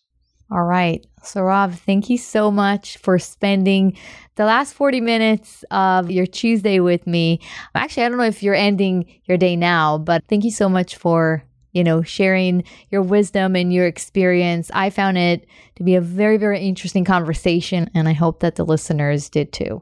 all 0.51 0.63
right. 0.63 1.05
Sourav, 1.21 1.73
thank 1.79 2.10
you 2.10 2.17
so 2.17 2.51
much 2.51 2.97
for 2.97 3.17
spending 3.17 3.97
the 4.36 4.45
last 4.45 4.73
40 4.73 5.01
minutes 5.01 5.65
of 5.71 6.12
your 6.12 6.27
Tuesday 6.27 6.79
with 6.79 7.08
me. 7.08 7.39
Actually, 7.73 8.03
I 8.03 8.10
don't 8.10 8.17
know 8.19 8.25
if 8.25 8.43
you're 8.43 8.53
ending 8.53 9.05
your 9.25 9.38
day 9.38 9.55
now, 9.55 9.97
but 9.97 10.23
thank 10.27 10.43
you 10.43 10.51
so 10.51 10.69
much 10.69 10.97
for, 10.97 11.43
you 11.71 11.84
know, 11.84 12.03
sharing 12.03 12.63
your 12.91 13.01
wisdom 13.01 13.55
and 13.55 13.73
your 13.73 13.88
experience. 13.88 14.69
I 14.73 14.91
found 14.91 15.17
it 15.17 15.47
to 15.77 15.84
be 15.84 15.95
a 15.95 16.01
very, 16.01 16.38
very 16.38 16.60
interesting 16.60 17.05
conversation, 17.05 17.89
and 17.95 18.08
I 18.08 18.13
hope 18.13 18.41
that 18.41 18.55
the 18.55 18.65
listeners 18.65 19.29
did 19.29 19.51
too. 19.51 19.81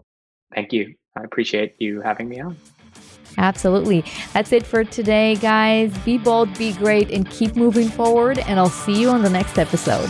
Thank 0.56 0.72
you. 0.72 0.96
I 1.18 1.24
appreciate 1.24 1.76
you 1.80 2.00
having 2.02 2.30
me 2.30 2.40
on. 2.40 2.56
Absolutely. 3.38 4.06
That's 4.32 4.52
it 4.54 4.66
for 4.66 4.84
today, 4.84 5.36
guys. 5.36 5.96
Be 6.00 6.18
bold, 6.18 6.58
be 6.58 6.72
great, 6.74 7.12
and 7.12 7.30
keep 7.30 7.56
moving 7.56 7.90
forward. 7.90 8.38
And 8.40 8.60
I'll 8.60 8.70
see 8.70 9.00
you 9.00 9.10
on 9.10 9.24
the 9.24 9.30
next 9.30 9.58
episode. 9.58 10.10